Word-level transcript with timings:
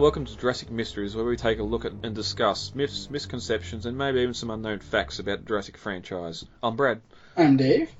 welcome 0.00 0.24
to 0.24 0.36
Jurassic 0.36 0.72
Mysteries, 0.72 1.14
where 1.14 1.24
we 1.24 1.36
take 1.36 1.60
a 1.60 1.62
look 1.62 1.84
at 1.84 1.92
and 2.02 2.16
discuss 2.16 2.74
myths, 2.74 3.08
misconceptions, 3.10 3.86
and 3.86 3.96
maybe 3.96 4.20
even 4.20 4.34
some 4.34 4.50
unknown 4.50 4.80
facts 4.80 5.20
about 5.20 5.40
the 5.40 5.44
Jurassic 5.46 5.76
franchise. 5.76 6.44
I'm 6.62 6.74
Brad. 6.74 7.00
I'm 7.36 7.56
Dave. 7.56 7.90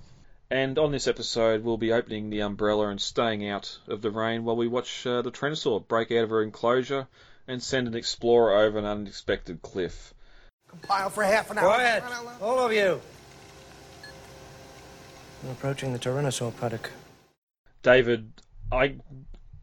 And 0.50 0.76
on 0.78 0.90
this 0.90 1.06
episode, 1.06 1.62
we'll 1.62 1.76
be 1.76 1.92
opening 1.92 2.30
the 2.30 2.40
umbrella 2.40 2.88
and 2.88 3.00
staying 3.00 3.48
out 3.48 3.78
of 3.86 4.02
the 4.02 4.10
rain 4.10 4.44
while 4.44 4.56
we 4.56 4.66
watch 4.66 5.06
uh, 5.06 5.22
the 5.22 5.30
Tyrannosaur 5.30 5.86
break 5.86 6.10
out 6.10 6.24
of 6.24 6.30
her 6.30 6.42
enclosure 6.42 7.06
and 7.46 7.62
send 7.62 7.86
an 7.86 7.94
explorer 7.94 8.56
over 8.56 8.76
an 8.78 8.84
unexpected 8.84 9.62
cliff. 9.62 10.12
Compile 10.68 11.10
for 11.10 11.22
half 11.22 11.52
an 11.52 11.58
hour. 11.58 11.64
Quiet, 11.64 12.02
all 12.42 12.58
of 12.58 12.72
you. 12.72 13.00
I'm 15.44 15.50
approaching 15.50 15.92
the 15.92 16.00
Tyrannosaur 16.00 16.56
paddock. 16.58 16.90
David, 17.82 18.32
I 18.72 18.96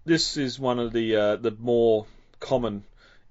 this 0.05 0.37
is 0.37 0.57
one 0.57 0.79
of 0.79 0.93
the 0.93 1.15
uh, 1.15 1.35
the 1.35 1.51
more 1.51 2.05
common 2.41 2.83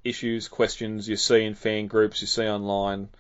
issues, 0.03 0.49
questions 0.49 1.07
you 1.07 1.17
see 1.17 1.45
in 1.45 1.55
fan 1.55 1.87
groups, 1.87 2.23
you 2.23 2.27
see 2.27 2.49
online, 2.49 3.11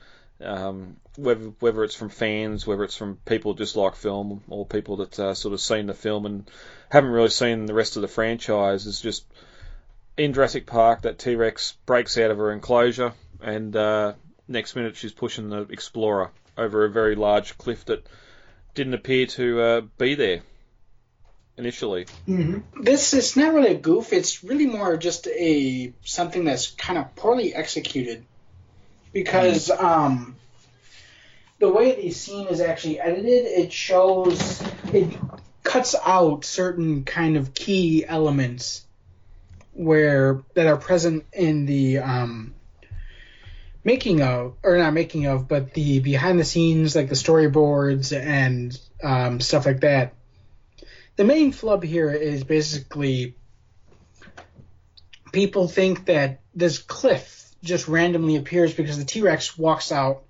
um, 0.40 0.96
whether 1.16 1.52
whether 1.60 1.84
it's 1.84 1.94
from 1.94 2.08
fans, 2.08 2.66
whether 2.66 2.84
it's 2.84 2.96
from 2.96 3.18
people 3.26 3.52
just 3.52 3.76
like 3.76 3.94
film, 3.94 4.42
or 4.48 4.64
people 4.64 4.96
that 4.96 5.18
uh, 5.18 5.34
sort 5.34 5.52
of 5.52 5.60
seen 5.60 5.86
the 5.86 5.94
film 5.94 6.24
and 6.24 6.50
haven't 6.90 7.10
really 7.10 7.28
seen 7.28 7.66
the 7.66 7.74
rest 7.74 7.96
of 7.96 8.02
the 8.02 8.08
franchise. 8.08 8.86
Is 8.86 9.00
just 9.00 9.26
in 10.16 10.32
Jurassic 10.32 10.64
Park 10.64 11.02
that 11.02 11.18
T 11.18 11.34
Rex 11.34 11.76
breaks 11.84 12.16
out 12.16 12.30
of 12.30 12.38
her 12.38 12.52
enclosure, 12.52 13.12
and 13.42 13.76
uh, 13.76 14.14
next 14.48 14.74
minute 14.74 14.96
she's 14.96 15.12
pushing 15.12 15.50
the 15.50 15.62
Explorer 15.62 16.30
over 16.56 16.84
a 16.84 16.90
very 16.90 17.16
large 17.16 17.58
cliff 17.58 17.84
that 17.86 18.06
didn't 18.74 18.94
appear 18.94 19.26
to 19.26 19.60
uh, 19.60 19.80
be 19.98 20.14
there 20.14 20.42
initially. 21.60 22.06
Mm-hmm. 22.26 22.82
This 22.82 23.14
is 23.14 23.36
not 23.36 23.54
really 23.54 23.72
a 23.72 23.78
goof. 23.78 24.12
It's 24.12 24.42
really 24.42 24.66
more 24.66 24.96
just 24.96 25.28
a 25.28 25.92
something 26.02 26.44
that's 26.44 26.70
kind 26.72 26.98
of 26.98 27.14
poorly 27.14 27.54
executed 27.54 28.24
because 29.12 29.68
mm. 29.68 29.82
um, 29.82 30.36
the 31.58 31.68
way 31.68 31.94
the 31.94 32.10
scene 32.10 32.48
is 32.48 32.60
actually 32.60 32.98
edited, 32.98 33.44
it 33.46 33.72
shows 33.72 34.62
it 34.92 35.16
cuts 35.62 35.94
out 36.04 36.44
certain 36.44 37.04
kind 37.04 37.36
of 37.36 37.54
key 37.54 38.04
elements 38.04 38.84
where 39.72 40.42
that 40.54 40.66
are 40.66 40.76
present 40.76 41.24
in 41.32 41.66
the 41.66 41.98
um, 41.98 42.54
making 43.84 44.22
of 44.22 44.54
or 44.62 44.76
not 44.78 44.92
making 44.92 45.26
of 45.26 45.46
but 45.46 45.72
the 45.74 46.00
behind 46.00 46.38
the 46.38 46.44
scenes 46.44 46.96
like 46.96 47.08
the 47.08 47.14
storyboards 47.14 48.14
and 48.18 48.78
um, 49.02 49.40
stuff 49.40 49.64
like 49.64 49.80
that 49.80 50.12
the 51.16 51.24
main 51.24 51.52
flub 51.52 51.82
here 51.82 52.10
is 52.10 52.44
basically 52.44 53.36
people 55.32 55.68
think 55.68 56.06
that 56.06 56.40
this 56.54 56.78
cliff 56.78 57.50
just 57.62 57.88
randomly 57.88 58.36
appears 58.36 58.72
because 58.74 58.98
the 58.98 59.04
T 59.04 59.22
Rex 59.22 59.56
walks 59.58 59.92
out 59.92 60.22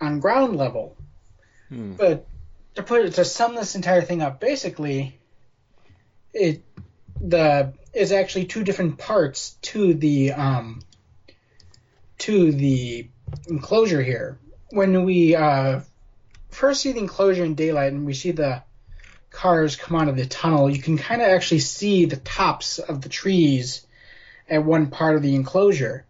on 0.00 0.20
ground 0.20 0.56
level. 0.56 0.96
Hmm. 1.68 1.92
But 1.92 2.26
to 2.74 2.82
put 2.82 3.12
to 3.14 3.24
sum 3.24 3.54
this 3.54 3.74
entire 3.74 4.02
thing 4.02 4.22
up, 4.22 4.40
basically, 4.40 5.18
it 6.32 6.62
the 7.20 7.72
is 7.92 8.12
actually 8.12 8.44
two 8.44 8.62
different 8.62 8.98
parts 8.98 9.56
to 9.62 9.94
the 9.94 10.32
um 10.32 10.82
to 12.18 12.52
the 12.52 13.08
enclosure 13.48 14.02
here. 14.02 14.38
When 14.70 15.04
we 15.04 15.34
uh, 15.34 15.80
first 16.48 16.82
see 16.82 16.92
the 16.92 16.98
enclosure 16.98 17.44
in 17.44 17.54
daylight 17.54 17.92
and 17.92 18.06
we 18.06 18.14
see 18.14 18.32
the 18.32 18.62
cars 19.36 19.76
come 19.76 20.00
out 20.00 20.08
of 20.08 20.16
the 20.16 20.24
tunnel, 20.24 20.70
you 20.70 20.80
can 20.80 20.96
kind 20.96 21.20
of 21.20 21.28
actually 21.28 21.58
see 21.58 22.06
the 22.06 22.16
tops 22.16 22.78
of 22.78 23.02
the 23.02 23.10
trees 23.10 23.86
at 24.48 24.64
one 24.64 24.86
part 24.88 25.14
of 25.14 25.22
the 25.22 25.34
enclosure. 25.34 26.06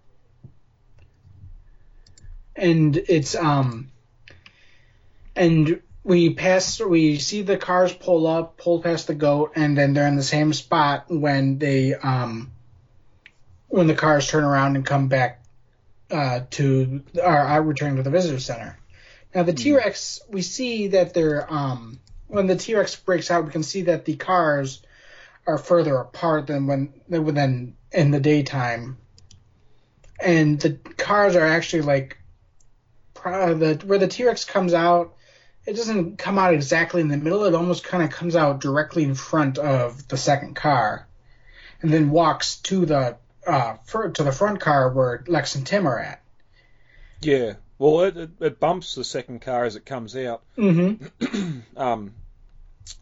And 2.55 2.97
it's 2.97 3.35
um 3.35 3.91
and 5.35 5.83
we 6.05 6.35
pass 6.35 6.81
we 6.81 7.19
see 7.19 7.43
the 7.43 7.57
cars 7.59 7.93
pull 7.93 8.29
up, 8.29 8.57
pull 8.57 8.81
past 8.81 9.09
the 9.09 9.15
goat, 9.15 9.53
and 9.57 9.77
then 9.77 9.93
they're 9.93 10.07
in 10.07 10.17
the 10.17 10.23
same 10.23 10.53
spot 10.53 11.07
when 11.09 11.59
they 11.59 11.95
um 11.95 12.53
when 13.69 13.89
the 13.89 13.95
cars 13.95 14.29
turn 14.29 14.45
around 14.45 14.77
and 14.77 14.87
come 14.87 15.09
back 15.09 15.43
uh, 16.13 16.41
to 16.51 17.03
our 17.21 17.61
returning 17.61 17.97
to 17.97 18.05
the 18.05 18.11
visitor 18.11 18.39
center. 18.39 18.79
Now 19.35 19.43
the 19.43 19.53
mm. 19.53 19.59
T 19.59 19.73
Rex, 19.73 20.21
we 20.31 20.43
see 20.43 20.89
that 20.89 21.13
they're 21.13 21.53
um 21.53 21.99
when 22.29 22.47
the 22.47 22.57
T 22.57 22.75
Rex 22.75 22.97
breaks 22.97 23.31
out, 23.31 23.45
we 23.45 23.53
can 23.53 23.63
see 23.63 23.83
that 23.83 24.05
the 24.05 24.17
cars 24.17 24.83
are 25.47 25.59
further 25.59 25.97
apart 25.97 26.47
than 26.47 26.67
when 26.67 26.93
than 27.09 27.77
in 27.93 28.11
the 28.11 28.21
daytime, 28.21 28.99
and 30.21 30.61
the 30.61 30.79
cars 30.97 31.37
are 31.37 31.47
actually 31.47 31.83
like 31.83 32.19
the 33.15 33.81
where 33.85 33.99
the 33.99 34.09
T 34.09 34.25
Rex 34.25 34.45
comes 34.45 34.75
out. 34.75 35.15
It 35.67 35.75
doesn't 35.75 36.19
come 36.19 36.39
out 36.39 36.55
exactly 36.55 37.01
in 37.01 37.09
the 37.09 37.17
middle. 37.17 37.45
It 37.45 37.55
almost 37.55 37.83
kind 37.83 38.03
of 38.03 38.11
comes 38.11 38.37
out 38.37 38.61
directly 38.61 39.03
in 39.03 39.15
front 39.15 39.59
of 39.59 40.07
the 40.09 40.17
second 40.17 40.55
car, 40.55 41.07
and 41.83 41.93
then 41.93 42.11
walks 42.11 42.57
to 42.63 42.87
the 42.87 43.17
uh, 43.47 43.77
for, 43.85 44.11
to 44.11 44.23
the 44.23 44.33
front 44.33 44.61
car 44.61 44.93
where 44.93 45.25
Lex 45.27 45.55
and 45.55 45.67
Tim 45.67 45.87
are 45.87 45.99
at. 45.99 46.21
Yeah, 47.21 47.55
well, 47.79 48.01
it, 48.03 48.17
it, 48.17 48.31
it, 48.41 48.61
bumps 48.61 48.95
the 48.95 49.05
second 49.05 49.41
car 49.41 49.65
as 49.65 49.77
it 49.77 49.85
comes 49.85 50.17
out. 50.17 50.43
Mm-hmm. 50.57 51.59
um, 51.77 52.15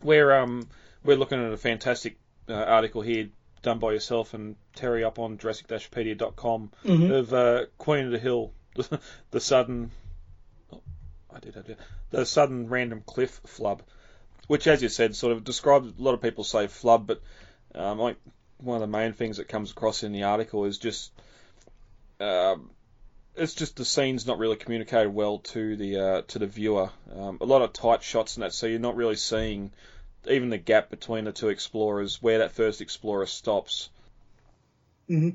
we're 0.03 0.33
um, 0.33 0.69
we're 1.05 1.17
looking 1.17 1.45
at 1.45 1.53
a 1.53 1.57
fantastic 1.57 2.17
uh, 2.49 2.55
article 2.55 3.03
here 3.03 3.29
done 3.63 3.79
by 3.79 3.93
yourself 3.93 4.35
and 4.35 4.57
Terry 4.75 5.05
up 5.05 5.19
on 5.19 5.39
Jurassic-pedia.com 5.39 6.71
mm-hmm. 6.85 7.13
of 7.13 7.33
uh, 7.33 7.67
Queen 7.79 8.07
of 8.07 8.13
the 8.13 8.19
Hill, 8.19 8.53
the, 8.77 9.01
the 9.31 9.41
sudden, 9.41 9.91
oh, 10.73 10.83
I 11.35 11.41
did, 11.41 11.57
I 11.57 11.63
did, 11.63 11.79
the 12.11 12.27
sudden 12.27 12.69
random 12.69 13.03
cliff 13.05 13.41
flub, 13.47 13.83
which, 14.47 14.67
as 14.67 14.83
you 14.83 14.89
said, 14.89 15.17
sort 15.17 15.33
of 15.33 15.45
described. 15.45 15.99
A 15.99 16.03
lot 16.03 16.15
of 16.15 16.23
people 16.23 16.45
say 16.45 16.67
flub, 16.67 17.07
but 17.07 17.23
um, 17.75 17.99
like 17.99 18.17
one 18.59 18.77
of 18.77 18.81
the 18.83 18.99
main 18.99 19.13
things 19.15 19.39
that 19.39 19.49
comes 19.49 19.71
across 19.71 20.03
in 20.03 20.13
the 20.13 20.25
article 20.25 20.65
is 20.65 20.79
just. 20.79 21.13
Um, 22.21 22.71
it's 23.37 23.55
just 23.55 23.77
the 23.77 23.85
scene's 23.85 24.27
not 24.27 24.39
really 24.39 24.57
communicated 24.57 25.13
well 25.13 25.39
to 25.39 25.77
the 25.77 25.99
uh, 25.99 26.23
to 26.29 26.39
the 26.39 26.47
viewer. 26.47 26.91
Um, 27.15 27.39
a 27.41 27.45
lot 27.45 27.63
of 27.63 27.73
tight 27.73 28.03
shots 28.03 28.37
in 28.37 28.43
that, 28.43 28.53
so 28.53 28.67
you're 28.67 28.79
not 28.79 28.97
really 28.97 29.17
seeing 29.17 29.73
even 30.29 30.51
the 30.51 30.59
gap 30.59 30.91
between 30.91 31.25
the 31.25 31.33
two 31.33 31.49
explorers 31.49 32.23
where 32.23 32.39
that 32.39 32.53
first 32.53 32.81
explorer 32.81 33.27
stops. 33.27 33.91
Mm-hmm. 35.11 35.31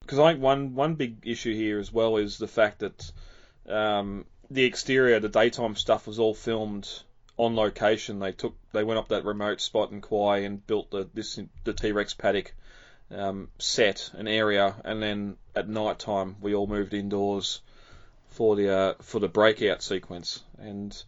Because 0.00 0.18
I 0.18 0.32
think 0.32 0.42
one 0.42 0.74
one 0.74 0.94
big 0.94 1.18
issue 1.24 1.54
here 1.54 1.78
as 1.78 1.92
well 1.92 2.16
is 2.16 2.38
the 2.38 2.48
fact 2.48 2.80
that 2.80 3.12
um, 3.68 4.24
the 4.50 4.64
exterior, 4.64 5.20
the 5.20 5.28
daytime 5.28 5.76
stuff, 5.76 6.06
was 6.06 6.18
all 6.18 6.34
filmed 6.34 6.88
on 7.36 7.56
location. 7.56 8.18
They 8.18 8.32
took 8.32 8.54
they 8.72 8.84
went 8.84 8.98
up 8.98 9.08
that 9.08 9.24
remote 9.24 9.60
spot 9.60 9.92
in 9.92 10.00
Kauai 10.00 10.38
and 10.38 10.66
built 10.66 10.90
the 10.90 11.08
this 11.12 11.38
the 11.64 11.72
T 11.72 11.92
Rex 11.92 12.14
paddock 12.14 12.54
um, 13.10 13.48
set 13.58 14.10
an 14.14 14.28
area, 14.28 14.74
and 14.84 15.02
then 15.02 15.36
at 15.54 15.68
night 15.68 15.98
time 15.98 16.36
we 16.40 16.54
all 16.54 16.66
moved 16.66 16.94
indoors 16.94 17.60
for 18.28 18.56
the 18.56 18.74
uh, 18.74 18.94
for 19.02 19.20
the 19.20 19.28
breakout 19.28 19.82
sequence, 19.82 20.42
and 20.58 21.02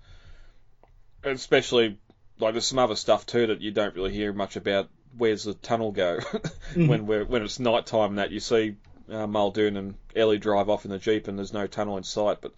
especially 1.25 1.98
like 2.38 2.52
there's 2.54 2.66
some 2.66 2.78
other 2.78 2.96
stuff 2.96 3.26
too 3.26 3.48
that 3.48 3.60
you 3.60 3.70
don't 3.70 3.94
really 3.94 4.12
hear 4.12 4.32
much 4.32 4.56
about. 4.56 4.88
Where's 5.16 5.44
the 5.44 5.54
tunnel 5.54 5.93
go 5.93 6.19
mm-hmm. 6.22 6.88
when 6.88 7.06
we're, 7.06 7.25
when 7.25 7.43
it's 7.43 7.58
night 7.58 7.87
time? 7.87 8.16
That 8.16 8.32
you 8.32 8.40
see 8.40 8.76
uh, 9.10 9.26
Muldoon 9.26 9.76
and 9.76 9.94
Ellie 10.14 10.38
drive 10.38 10.69
off 10.69 10.84
in 10.84 10.90
the 10.90 10.99
jeep, 10.99 11.28
and 11.28 11.38
there's 11.38 11.54
no 11.54 11.66
tunnel 11.66 11.96
in 11.96 12.02
sight. 12.02 12.38
But 12.42 12.52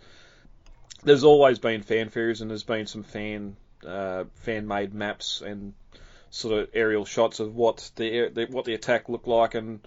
there's 1.04 1.24
always 1.24 1.58
been 1.58 1.82
fan 1.82 2.08
theories, 2.08 2.40
and 2.40 2.50
there's 2.50 2.64
been 2.64 2.86
some 2.86 3.04
fan 3.04 3.56
uh, 3.86 4.24
fan 4.34 4.66
made 4.66 4.92
maps 4.92 5.40
and 5.40 5.74
sort 6.30 6.58
of 6.58 6.68
aerial 6.74 7.04
shots 7.04 7.40
of 7.40 7.54
what 7.54 7.90
the, 7.96 8.28
the 8.28 8.46
what 8.46 8.64
the 8.64 8.74
attack 8.74 9.08
looked 9.08 9.28
like, 9.28 9.54
and 9.54 9.80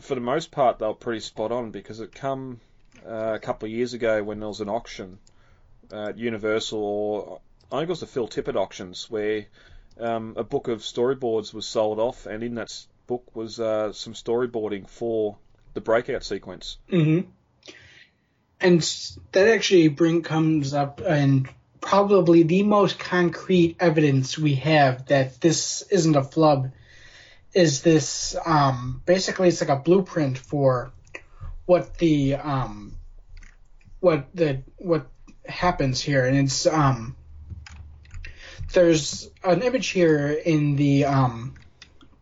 for 0.00 0.14
the 0.14 0.20
most 0.20 0.50
part 0.50 0.78
they 0.78 0.86
were 0.86 0.94
pretty 0.94 1.20
spot 1.20 1.52
on 1.52 1.70
because 1.70 2.00
it 2.00 2.14
come 2.14 2.60
uh, 3.06 3.34
a 3.34 3.38
couple 3.38 3.66
of 3.66 3.72
years 3.72 3.94
ago 3.94 4.22
when 4.22 4.40
there 4.40 4.48
was 4.48 4.60
an 4.60 4.68
auction 4.68 5.18
at 5.92 6.18
Universal, 6.18 6.78
or 6.78 7.40
I 7.70 7.78
think 7.78 7.88
it 7.88 7.90
was 7.90 8.00
the 8.00 8.06
Phil 8.06 8.28
Tippett 8.28 8.56
auctions, 8.56 9.10
where 9.10 9.46
um, 9.98 10.34
a 10.36 10.44
book 10.44 10.68
of 10.68 10.80
storyboards 10.80 11.54
was 11.54 11.66
sold 11.66 11.98
off, 11.98 12.26
and 12.26 12.42
in 12.42 12.54
that 12.56 12.72
book 13.06 13.34
was 13.34 13.60
uh, 13.60 13.92
some 13.92 14.14
storyboarding 14.14 14.88
for 14.88 15.36
the 15.74 15.80
breakout 15.80 16.24
sequence. 16.24 16.78
Mm-hmm. 16.90 17.28
And 18.60 18.80
that 19.32 19.48
actually 19.48 19.88
bring 19.88 20.22
comes 20.22 20.72
up 20.72 21.00
and 21.04 21.48
probably 21.86 22.42
the 22.42 22.64
most 22.64 22.98
concrete 22.98 23.76
evidence 23.78 24.36
we 24.36 24.56
have 24.56 25.06
that 25.06 25.40
this 25.40 25.82
isn't 25.82 26.16
a 26.16 26.22
flub 26.22 26.72
is 27.54 27.82
this 27.82 28.36
um, 28.44 29.00
basically 29.06 29.48
it's 29.48 29.60
like 29.60 29.70
a 29.70 29.76
blueprint 29.82 30.36
for 30.36 30.92
what 31.64 31.96
the 31.98 32.34
um, 32.34 32.96
what 34.00 34.26
the 34.34 34.62
what 34.76 35.06
happens 35.46 36.00
here. 36.00 36.26
And 36.26 36.36
it's 36.36 36.66
um, 36.66 37.16
there's 38.72 39.30
an 39.44 39.62
image 39.62 39.88
here 39.88 40.28
in 40.28 40.76
the 40.76 41.04
um, 41.04 41.54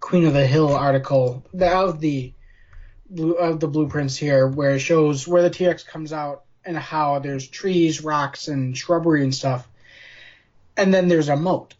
Queen 0.00 0.26
of 0.26 0.34
the 0.34 0.46
Hill 0.46 0.74
article 0.74 1.44
of 1.58 2.00
the 2.00 2.32
blue, 3.08 3.32
of 3.32 3.60
the 3.60 3.68
blueprints 3.68 4.16
here, 4.16 4.46
where 4.46 4.76
it 4.76 4.80
shows 4.80 5.26
where 5.26 5.42
the 5.42 5.50
T 5.50 5.66
Rex 5.66 5.82
comes 5.82 6.12
out 6.12 6.43
and 6.64 6.76
how 6.76 7.18
there's 7.18 7.46
trees, 7.46 8.02
rocks, 8.02 8.48
and 8.48 8.76
shrubbery 8.76 9.22
and 9.22 9.34
stuff, 9.34 9.68
and 10.76 10.92
then 10.92 11.08
there's 11.08 11.28
a 11.28 11.36
moat. 11.36 11.74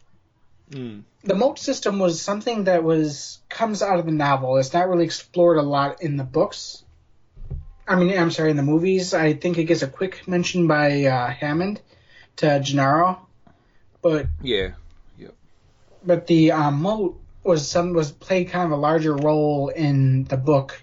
Mm. 0.71 1.03
The 1.23 1.35
moat 1.35 1.59
system 1.59 1.99
was 1.99 2.21
something 2.21 2.65
that 2.65 2.83
was 2.83 3.39
comes 3.49 3.81
out 3.81 3.99
of 3.99 4.05
the 4.05 4.11
novel. 4.11 4.57
It's 4.57 4.73
not 4.73 4.87
really 4.89 5.05
explored 5.05 5.57
a 5.57 5.63
lot 5.63 6.01
in 6.01 6.17
the 6.17 6.23
books. 6.23 6.83
I 7.87 7.95
mean, 7.95 8.17
I'm 8.17 8.31
sorry, 8.31 8.49
in 8.51 8.57
the 8.57 8.63
movies. 8.63 9.13
I 9.13 9.33
think 9.33 9.57
it 9.57 9.65
gets 9.65 9.83
a 9.83 9.87
quick 9.87 10.27
mention 10.27 10.67
by 10.67 11.05
uh, 11.05 11.29
Hammond 11.29 11.81
to 12.37 12.59
Gennaro, 12.59 13.27
but 14.01 14.27
Yeah. 14.41 14.71
yep. 15.17 15.33
but 16.03 16.27
the 16.27 16.51
um, 16.51 16.81
moat 16.81 17.19
was 17.43 17.69
some 17.69 17.93
was 17.93 18.11
played 18.11 18.49
kind 18.49 18.65
of 18.65 18.71
a 18.71 18.81
larger 18.81 19.15
role 19.15 19.69
in 19.69 20.23
the 20.25 20.37
book, 20.37 20.81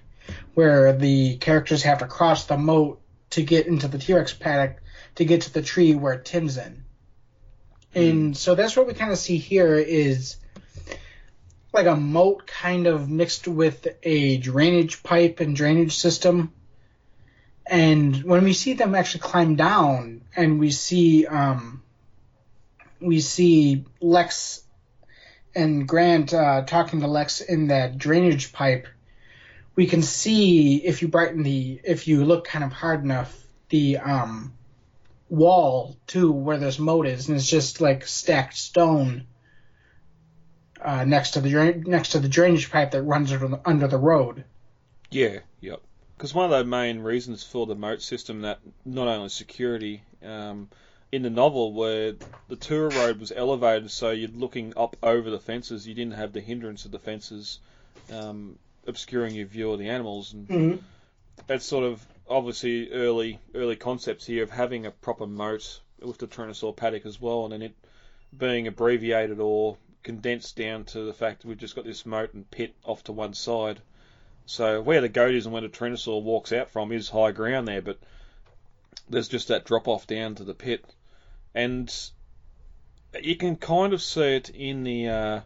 where 0.55 0.93
the 0.93 1.37
characters 1.39 1.83
have 1.83 1.99
to 1.99 2.07
cross 2.07 2.47
the 2.47 2.57
moat 2.57 3.02
to 3.33 3.43
get 3.43 3.67
into 3.67 3.89
the 3.89 3.99
T 3.99 4.15
Rex 4.15 4.33
paddock 4.33 4.81
to 5.17 5.25
get 5.25 5.43
to 5.43 5.53
the 5.53 5.63
tree 5.63 5.95
where 5.95 6.19
Tim's 6.19 6.57
in. 6.57 6.85
And 7.95 8.37
so 8.37 8.55
that's 8.55 8.77
what 8.77 8.87
we 8.87 8.95
kind 8.95 9.13
of 9.13 9.19
see 9.19 9.37
here 9.37 9.77
is 9.77 10.37
like 11.73 11.87
a 11.87 11.97
moat 11.97 12.47
kind 12.47 12.87
of 12.87 13.11
mixed 13.11 13.49
with 13.49 13.87
a 14.03 14.39
drainage 14.39 15.03
pipe 15.03 15.41
and 15.41 15.57
drainage 15.57 15.97
system. 15.97 16.53
And 17.67 18.23
when 18.25 18.45
we 18.45 18.53
see 18.53 18.75
them 18.75 18.95
actually 18.95 19.21
climb 19.21 19.57
down 19.57 20.23
and 20.35 20.59
we 20.59 20.71
see 20.71 21.27
um, 21.27 21.83
we 23.01 23.21
see 23.21 23.85
Lex 24.01 24.63
and 25.55 25.87
Grant 25.87 26.33
uh, 26.33 26.63
talking 26.63 27.01
to 27.01 27.07
Lex 27.07 27.41
in 27.41 27.69
that 27.69 27.99
drainage 27.99 28.53
pipe, 28.53 28.87
we 29.75 29.87
can 29.87 30.03
see 30.03 30.77
if 30.77 31.03
you 31.03 31.09
brighten 31.09 31.43
the 31.43 31.81
if 31.85 32.07
you 32.07 32.25
look 32.25 32.45
kind 32.45 32.65
of 32.65 32.73
hard 32.73 33.03
enough 33.03 33.37
the 33.69 33.99
um, 33.99 34.53
wall 35.29 35.97
too 36.07 36.31
where 36.31 36.59
this 36.59 36.79
moat 36.79 37.07
is, 37.07 37.29
and 37.29 37.37
it's 37.37 37.49
just 37.49 37.81
like 37.81 38.07
stacked 38.07 38.57
stone 38.57 39.27
uh, 40.81 41.05
next 41.05 41.33
to 41.33 41.41
the 41.41 41.83
next 41.87 42.11
to 42.11 42.21
the 42.21 42.29
drainage 42.29 42.71
pipe 42.71 42.91
that 42.91 43.03
runs 43.03 43.33
under 43.33 43.49
the, 43.49 43.61
under 43.65 43.89
the 43.89 43.99
road. 43.99 44.45
Yeah, 45.11 45.39
yep. 45.61 45.81
Because 46.17 46.35
one 46.35 46.45
of 46.45 46.51
the 46.51 46.65
main 46.65 47.01
reasons 47.01 47.43
for 47.43 47.67
the 47.67 47.75
moat 47.75 48.03
system 48.03 48.43
that 48.43 48.61
not 48.85 49.09
only 49.09 49.29
security 49.29 50.03
um, 50.25 50.69
in 51.11 51.23
the 51.23 51.31
novel 51.31 51.73
where 51.73 52.15
the 52.49 52.57
tour 52.57 52.91
road 52.91 53.19
was 53.19 53.33
elevated, 53.33 53.91
so 53.91 54.11
you're 54.11 54.29
looking 54.29 54.73
up 54.77 54.97
over 55.03 55.31
the 55.31 55.41
fences. 55.41 55.87
You 55.87 55.95
didn't 55.95 56.15
have 56.15 56.33
the 56.33 56.41
hindrance 56.41 56.85
of 56.85 56.91
the 56.91 56.99
fences 56.99 57.59
um, 58.13 58.59
obscuring 58.87 59.35
your 59.35 59.47
view 59.47 59.73
of 59.73 59.79
the 59.79 59.89
animals, 59.89 60.33
and 60.33 60.49
Mm-hmm. 60.49 60.77
that's 61.47 61.65
sort 61.65 61.85
of 61.85 62.05
obviously 62.29 62.91
early 62.93 63.39
early 63.55 63.77
concepts 63.77 64.27
here 64.27 64.43
of 64.43 64.51
having 64.51 64.87
a 64.87 64.91
proper 64.91 65.27
moat 65.27 65.81
with 66.01 66.19
the 66.19 66.27
Tyrannosaur 66.27 66.75
paddock 66.77 67.07
as 67.07 67.21
well, 67.21 67.45
and 67.45 67.53
then 67.53 67.63
it 67.63 67.75
being 68.37 68.67
abbreviated 68.67 69.39
or 69.41 69.77
condensed 70.03 70.57
down 70.57 70.85
to 70.85 71.03
the 71.03 71.13
fact 71.13 71.43
that 71.43 71.49
we've 71.49 71.59
just 71.59 71.77
got 71.77 71.85
this 71.85 72.05
moat 72.07 72.35
and 72.35 72.51
pit 72.51 72.75
off 72.85 73.05
to 73.05 73.13
one 73.13 73.35
side. 73.35 73.81
So 74.47 74.81
where 74.83 75.01
the 75.01 75.09
goat 75.09 75.35
is 75.35 75.47
and 75.47 75.53
where 75.53 75.63
the 75.63 75.69
Tyrannosaur 75.69 76.23
walks 76.23 76.53
out 76.53 76.71
from 76.71 76.91
is 76.91 77.09
high 77.09 77.31
ground 77.31 77.69
there, 77.69 77.83
but 77.83 77.99
there's 79.09 79.29
just 79.29 79.49
that 79.49 79.65
drop 79.65 79.87
off 79.87 80.07
down 80.07 80.35
to 80.37 80.45
the 80.45 80.55
pit, 80.55 80.85
and 81.55 81.93
you 83.23 83.37
can 83.37 83.57
kind 83.57 83.93
of 83.93 84.03
see 84.03 84.35
it 84.37 84.49
in 84.51 84.83
the 84.83 85.09
uh, 85.09 85.41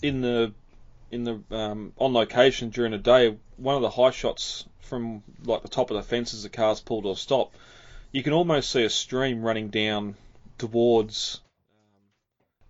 in 0.00 0.20
the 0.22 0.52
in 1.12 1.24
the 1.24 1.40
um, 1.50 1.92
on 1.98 2.12
location 2.12 2.70
during 2.70 2.92
the 2.92 2.98
day. 2.98 3.36
One 3.56 3.76
of 3.76 3.82
the 3.82 3.90
high 3.90 4.10
shots 4.10 4.64
from 4.80 5.22
like 5.44 5.62
the 5.62 5.68
top 5.68 5.90
of 5.90 5.96
the 5.96 6.02
fence 6.02 6.34
as 6.34 6.42
the 6.42 6.48
car's 6.48 6.80
pulled 6.80 7.06
or 7.06 7.16
stop, 7.16 7.52
you 8.10 8.22
can 8.22 8.32
almost 8.32 8.70
see 8.70 8.82
a 8.82 8.90
stream 8.90 9.42
running 9.42 9.68
down 9.68 10.16
towards 10.58 11.40
um, 11.72 12.10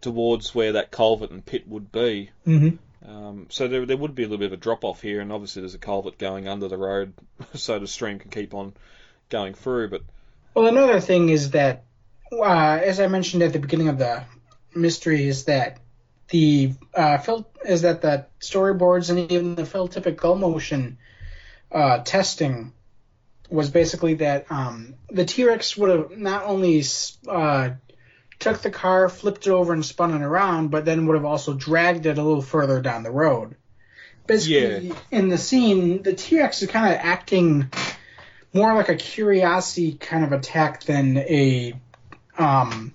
towards 0.00 0.54
where 0.54 0.72
that 0.72 0.90
culvert 0.90 1.30
and 1.30 1.46
pit 1.46 1.66
would 1.68 1.90
be. 1.90 2.30
Mm-hmm. 2.46 2.76
Um, 3.10 3.46
so 3.48 3.66
there, 3.66 3.84
there 3.84 3.96
would 3.96 4.14
be 4.14 4.22
a 4.22 4.26
little 4.26 4.38
bit 4.38 4.46
of 4.46 4.52
a 4.52 4.56
drop 4.56 4.84
off 4.84 5.02
here, 5.02 5.20
and 5.20 5.32
obviously 5.32 5.62
there's 5.62 5.74
a 5.74 5.78
culvert 5.78 6.18
going 6.18 6.46
under 6.46 6.68
the 6.68 6.76
road, 6.76 7.12
so 7.54 7.78
the 7.78 7.88
stream 7.88 8.18
can 8.18 8.30
keep 8.30 8.54
on 8.54 8.74
going 9.28 9.54
through. 9.54 9.88
But 9.88 10.02
Well, 10.54 10.66
another 10.66 11.00
thing 11.00 11.28
is 11.28 11.50
that, 11.50 11.84
uh, 12.30 12.44
as 12.44 13.00
I 13.00 13.08
mentioned 13.08 13.42
at 13.42 13.52
the 13.52 13.58
beginning 13.58 13.88
of 13.88 13.98
the 13.98 14.24
mystery, 14.74 15.26
is 15.26 15.44
that 15.46 15.78
the 16.28 16.74
uh, 16.94 17.18
is 17.64 17.82
that 17.82 18.02
the 18.02 18.26
storyboards 18.40 19.10
and 19.10 19.30
even 19.30 19.54
the 19.54 19.66
Phil 19.66 19.88
Tippett 19.88 20.16
Go 20.16 20.34
Motion 20.34 20.98
uh, 21.70 21.98
testing 21.98 22.72
was 23.50 23.70
basically 23.70 24.14
that 24.14 24.50
um, 24.50 24.94
the 25.10 25.24
T 25.24 25.44
Rex 25.44 25.76
would 25.76 25.90
have 25.90 26.18
not 26.18 26.44
only 26.44 26.82
uh, 27.28 27.70
took 28.38 28.60
the 28.62 28.70
car, 28.70 29.08
flipped 29.08 29.46
it 29.46 29.50
over, 29.50 29.72
and 29.72 29.84
spun 29.84 30.14
it 30.14 30.24
around, 30.24 30.70
but 30.70 30.84
then 30.84 31.06
would 31.06 31.14
have 31.14 31.24
also 31.24 31.54
dragged 31.54 32.06
it 32.06 32.18
a 32.18 32.22
little 32.22 32.42
further 32.42 32.80
down 32.80 33.02
the 33.02 33.10
road. 33.10 33.56
Basically, 34.26 34.92
in 35.10 35.28
the 35.28 35.38
scene, 35.38 36.02
the 36.02 36.14
T 36.14 36.40
Rex 36.40 36.62
is 36.62 36.70
kind 36.70 36.94
of 36.94 37.00
acting 37.00 37.70
more 38.52 38.74
like 38.74 38.88
a 38.88 38.96
curiosity 38.96 39.94
kind 39.94 40.24
of 40.24 40.32
attack 40.32 40.84
than 40.84 41.18
a 41.18 41.74
um 42.38 42.94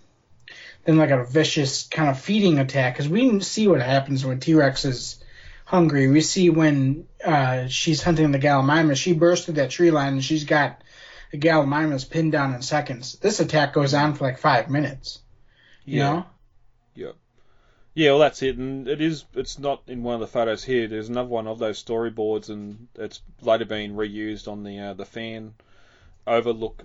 than 0.88 0.98
like 0.98 1.10
a 1.10 1.26
vicious 1.26 1.86
kind 1.86 2.10
of 2.10 2.18
feeding 2.18 2.60
attack 2.60 2.94
because 2.94 3.10
we 3.10 3.42
see 3.42 3.68
what 3.68 3.82
happens 3.82 4.26
when 4.26 4.40
T-Rex 4.40 4.86
is 4.86 5.22
hungry. 5.66 6.08
We 6.08 6.22
see 6.22 6.50
when 6.50 7.08
uh, 7.24 7.68
she's 7.68 8.02
hunting 8.02 8.32
the 8.32 8.40
Gallimimus, 8.40 8.96
she 8.96 9.12
bursts 9.12 9.46
through 9.46 9.56
that 9.56 9.70
tree 9.70 9.92
line 9.92 10.14
and 10.14 10.24
she's 10.24 10.46
got 10.46 10.82
the 11.32 11.38
Gallimimus 11.38 12.10
pinned 12.10 12.32
down 12.32 12.56
in 12.56 12.62
seconds. 12.62 13.18
This 13.20 13.42
attack 13.42 13.74
goes 13.74 13.94
on 13.94 14.14
for 14.14 14.24
like 14.24 14.38
five 14.38 14.70
minutes. 14.70 15.20
You 15.84 16.00
know? 16.00 16.26
Yeah. 16.96 17.12
Yeah, 17.94 18.12
well, 18.12 18.20
that's 18.20 18.44
it, 18.44 18.58
and 18.58 18.88
it 18.88 19.02
is. 19.02 19.26
It's 19.34 19.58
not 19.58 19.82
in 19.88 20.04
one 20.04 20.14
of 20.14 20.20
the 20.20 20.28
photos 20.28 20.64
here. 20.64 20.88
There's 20.88 21.10
another 21.10 21.30
one 21.30 21.48
of 21.48 21.58
those 21.58 21.84
storyboards, 21.84 22.50
and 22.50 22.88
it's 22.94 23.22
later 23.42 23.66
been 23.66 23.96
reused 23.96 24.48
on 24.48 24.62
the 24.64 24.78
uh, 24.78 24.94
the 24.94 25.04
fan 25.04 25.56
overlook 26.28 26.84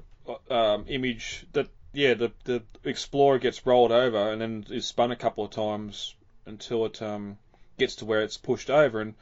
um, 0.49 0.87
image. 0.89 1.45
That 1.53 1.69
yeah, 1.93 2.15
the 2.15 2.33
the 2.45 2.63
Explorer 2.85 3.39
gets 3.39 3.67
rolled 3.67 3.93
over 3.93 4.31
and 4.33 4.41
then 4.41 4.67
is 4.71 4.87
spun 4.87 5.13
a 5.13 5.17
couple 5.17 5.45
of 5.45 5.51
times 5.51 6.15
until 6.47 6.87
it 6.87 7.01
um, 7.01 7.39
gets 7.79 7.97
to 7.97 8.05
where 8.05 8.23
it's 8.23 8.37
pushed 8.37 8.71
over. 8.71 9.01
And 9.01 9.15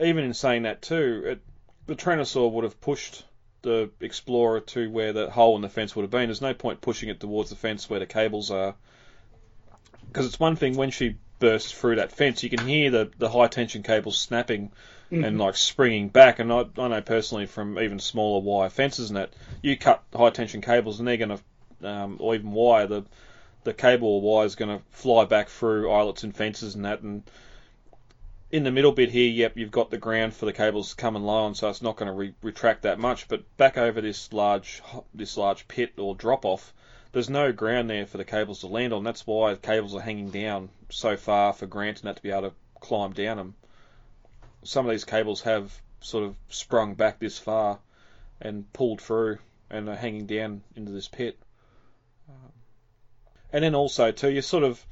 even 0.00 0.24
in 0.24 0.34
saying 0.34 0.62
that 0.62 0.82
too, 0.82 1.22
it, 1.26 1.40
the 1.86 1.94
Tyrannosaur 1.94 2.50
would 2.50 2.64
have 2.64 2.80
pushed 2.80 3.24
the 3.62 3.90
Explorer 4.00 4.60
to 4.60 4.90
where 4.90 5.12
the 5.12 5.30
hole 5.30 5.56
in 5.56 5.62
the 5.62 5.68
fence 5.68 5.94
would 5.94 6.02
have 6.02 6.10
been. 6.10 6.28
There's 6.28 6.40
no 6.40 6.54
point 6.54 6.80
pushing 6.80 7.08
it 7.08 7.20
towards 7.20 7.50
the 7.50 7.56
fence 7.56 7.88
where 7.88 8.00
the 8.00 8.06
cables 8.06 8.50
are 8.50 8.74
because 10.14 10.26
it's 10.26 10.38
one 10.38 10.54
thing 10.54 10.76
when 10.76 10.90
she 10.90 11.16
bursts 11.40 11.72
through 11.72 11.96
that 11.96 12.12
fence, 12.12 12.42
you 12.44 12.48
can 12.48 12.66
hear 12.66 12.90
the, 12.90 13.10
the 13.18 13.28
high 13.28 13.48
tension 13.48 13.82
cables 13.82 14.16
snapping 14.16 14.70
and 15.10 15.38
like 15.38 15.56
springing 15.56 16.08
back. 16.08 16.38
And 16.38 16.52
I, 16.52 16.64
I 16.78 16.88
know 16.88 17.00
personally 17.02 17.46
from 17.46 17.78
even 17.78 17.98
smaller 17.98 18.40
wire 18.40 18.70
fences 18.70 19.10
and 19.10 19.16
that, 19.16 19.32
you 19.60 19.76
cut 19.76 20.02
high 20.14 20.30
tension 20.30 20.60
cables 20.60 20.98
and 20.98 21.08
they're 21.08 21.16
going 21.16 21.30
to, 21.30 21.40
um, 21.84 22.16
or 22.20 22.34
even 22.34 22.52
wire, 22.52 22.86
the 22.86 23.04
the 23.64 23.74
cable 23.74 24.08
or 24.08 24.20
wire 24.20 24.46
is 24.46 24.56
going 24.56 24.78
to 24.78 24.84
fly 24.90 25.24
back 25.24 25.48
through 25.48 25.90
eyelets 25.90 26.22
and 26.22 26.36
fences 26.36 26.74
and 26.74 26.84
that. 26.84 27.00
And 27.00 27.22
in 28.50 28.62
the 28.62 28.70
middle 28.70 28.92
bit 28.92 29.10
here, 29.10 29.30
yep, 29.30 29.56
you've 29.56 29.70
got 29.70 29.90
the 29.90 29.98
ground 29.98 30.34
for 30.34 30.46
the 30.46 30.52
cables 30.52 30.94
coming 30.94 31.22
low, 31.22 31.34
and 31.34 31.42
lie 31.42 31.46
on 31.46 31.54
so 31.54 31.68
it's 31.70 31.82
not 31.82 31.96
going 31.96 32.06
to 32.08 32.12
re- 32.12 32.34
retract 32.42 32.82
that 32.82 32.98
much. 32.98 33.26
But 33.26 33.56
back 33.56 33.78
over 33.78 34.00
this 34.00 34.32
large 34.32 34.82
this 35.14 35.36
large 35.36 35.66
pit 35.66 35.94
or 35.98 36.14
drop 36.14 36.44
off, 36.44 36.72
there's 37.12 37.30
no 37.30 37.52
ground 37.52 37.88
there 37.88 38.06
for 38.06 38.18
the 38.18 38.24
cables 38.24 38.60
to 38.60 38.66
land 38.66 38.92
on. 38.92 39.04
That's 39.04 39.26
why 39.26 39.54
the 39.54 39.60
cables 39.60 39.94
are 39.94 40.00
hanging 40.00 40.30
down 40.30 40.68
so 40.90 41.16
far 41.16 41.52
for 41.52 41.66
Grant 41.66 42.00
and 42.00 42.08
that 42.08 42.16
to 42.16 42.22
be 42.22 42.30
able 42.30 42.50
to 42.50 42.54
climb 42.80 43.12
down 43.12 43.38
them. 43.38 43.54
Some 44.62 44.86
of 44.86 44.92
these 44.92 45.04
cables 45.04 45.42
have 45.42 45.80
sort 46.00 46.24
of 46.24 46.36
sprung 46.48 46.94
back 46.94 47.18
this 47.18 47.38
far 47.38 47.78
and 48.40 48.70
pulled 48.72 49.00
through 49.00 49.38
and 49.70 49.88
are 49.88 49.96
hanging 49.96 50.26
down 50.26 50.62
into 50.76 50.92
this 50.92 51.08
pit. 51.08 51.38
Um, 52.28 52.52
and 53.52 53.64
then 53.64 53.74
also 53.74 54.10
too, 54.12 54.30
you 54.30 54.42
sort 54.42 54.64
of 54.64 54.84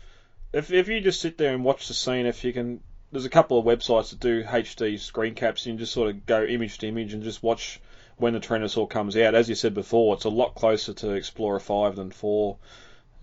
if 0.53 0.71
if 0.71 0.89
you 0.89 1.01
just 1.01 1.21
sit 1.21 1.39
there 1.39 1.55
and 1.55 1.65
watch 1.65 1.89
the 1.89 1.95
scene, 1.95 2.27
if 2.27 2.45
you 2.45 2.53
can, 2.53 2.81
there's 3.11 3.25
a 3.25 3.31
couple 3.31 3.59
of 3.59 3.65
websites 3.65 4.11
that 4.11 4.21
do 4.21 4.45
HD 4.45 4.99
screen 4.99 5.35
caps, 5.35 5.67
and 5.67 5.75
you 5.75 5.79
just 5.79 5.93
sort 5.93 6.11
of 6.11 6.27
go 6.27 6.45
image 6.45 6.79
to 6.79 6.89
image 6.89 7.15
and 7.15 7.23
just 7.23 7.43
watch 7.43 7.81
when 8.17 8.35
the 8.35 8.41
Tyrannosaur 8.41 8.89
comes 8.89 9.17
out. 9.17 9.35
As 9.35 9.49
you 9.49 9.55
said 9.55 9.75
before, 9.75 10.15
it's 10.15 10.25
a 10.25 10.31
lot 10.31 10.55
closer 10.55 10.93
to 10.93 11.13
Explorer 11.13 11.59
5 11.59 11.97
than 11.97 12.11
4. 12.11 12.57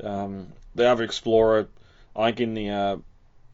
Um, 0.04 0.48
the 0.76 0.90
other 0.90 1.04
Explorer, 1.04 1.70
I 2.16 2.28
think 2.28 2.42
in 2.42 2.54
the 2.56 2.70
uh, 2.70 2.98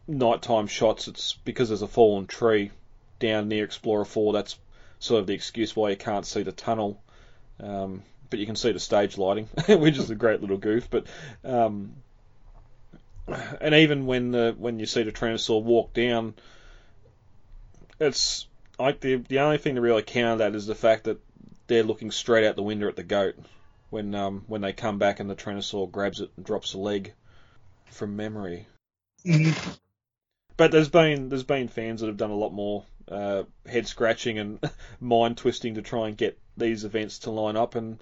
nighttime 0.07 0.67
shots, 0.67 1.07
it's 1.07 1.33
because 1.33 1.69
there's 1.69 1.81
a 1.81 1.87
fallen 1.87 2.27
tree 2.27 2.71
down 3.19 3.49
near 3.49 3.65
Explorer 3.65 4.05
4. 4.05 4.33
That's 4.33 4.57
sort 4.99 5.19
of 5.19 5.27
the 5.27 5.33
excuse 5.33 5.75
why 5.75 5.89
you 5.91 5.97
can't 5.97 6.25
see 6.25 6.43
the 6.43 6.51
tunnel. 6.51 7.01
Um, 7.59 8.03
but 8.29 8.39
you 8.39 8.45
can 8.45 8.55
see 8.55 8.71
the 8.71 8.79
stage 8.79 9.17
lighting, 9.17 9.45
which 9.67 9.97
is 9.97 10.09
a 10.09 10.15
great 10.15 10.41
little 10.41 10.57
goof. 10.57 10.89
But 10.89 11.07
um, 11.43 11.93
and 13.61 13.73
even 13.73 14.05
when 14.05 14.31
the 14.31 14.55
when 14.57 14.79
you 14.79 14.85
see 14.85 15.03
the 15.03 15.11
Tyrannosaur 15.11 15.63
walk 15.63 15.93
down, 15.93 16.35
it's 17.99 18.47
like 18.79 18.99
the 18.99 19.15
the 19.15 19.39
only 19.39 19.57
thing 19.57 19.75
to 19.75 19.81
really 19.81 20.03
counter 20.03 20.37
that 20.37 20.55
is 20.55 20.65
the 20.65 20.75
fact 20.75 21.05
that 21.05 21.19
they're 21.67 21.83
looking 21.83 22.11
straight 22.11 22.47
out 22.47 22.55
the 22.55 22.63
window 22.63 22.87
at 22.87 22.95
the 22.95 23.03
goat 23.03 23.35
when 23.89 24.13
um 24.13 24.43
when 24.47 24.61
they 24.61 24.73
come 24.73 24.97
back 24.97 25.19
and 25.19 25.29
the 25.29 25.35
Tyrannosaur 25.35 25.91
grabs 25.91 26.19
it 26.19 26.29
and 26.35 26.45
drops 26.45 26.73
a 26.73 26.77
leg 26.77 27.13
from 27.91 28.15
memory. 28.15 28.67
Mm-hmm. 29.25 29.71
But 30.57 30.71
there's 30.71 30.89
been 30.89 31.29
there's 31.29 31.43
been 31.43 31.67
fans 31.67 32.01
that 32.01 32.07
have 32.07 32.17
done 32.17 32.31
a 32.31 32.35
lot 32.35 32.53
more 32.53 32.85
uh, 33.09 33.43
head 33.67 33.87
scratching 33.87 34.39
and 34.39 34.71
mind 34.99 35.37
twisting 35.37 35.75
to 35.75 35.81
try 35.81 36.07
and 36.07 36.17
get 36.17 36.39
these 36.57 36.83
events 36.83 37.19
to 37.19 37.31
line 37.31 37.57
up, 37.57 37.75
and 37.75 37.99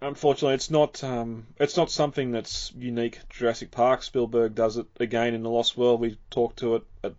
unfortunately, 0.00 0.54
it's 0.54 0.70
not 0.70 1.02
um, 1.02 1.46
it's 1.58 1.76
not 1.76 1.90
something 1.90 2.32
that's 2.32 2.72
unique 2.76 3.18
Jurassic 3.30 3.70
Park. 3.70 4.02
Spielberg 4.02 4.54
does 4.54 4.76
it 4.76 4.86
again 5.00 5.34
in 5.34 5.42
The 5.42 5.50
Lost 5.50 5.76
World. 5.76 6.00
We 6.00 6.18
talked 6.30 6.60
to 6.60 6.76
it 6.76 6.82
at 7.02 7.14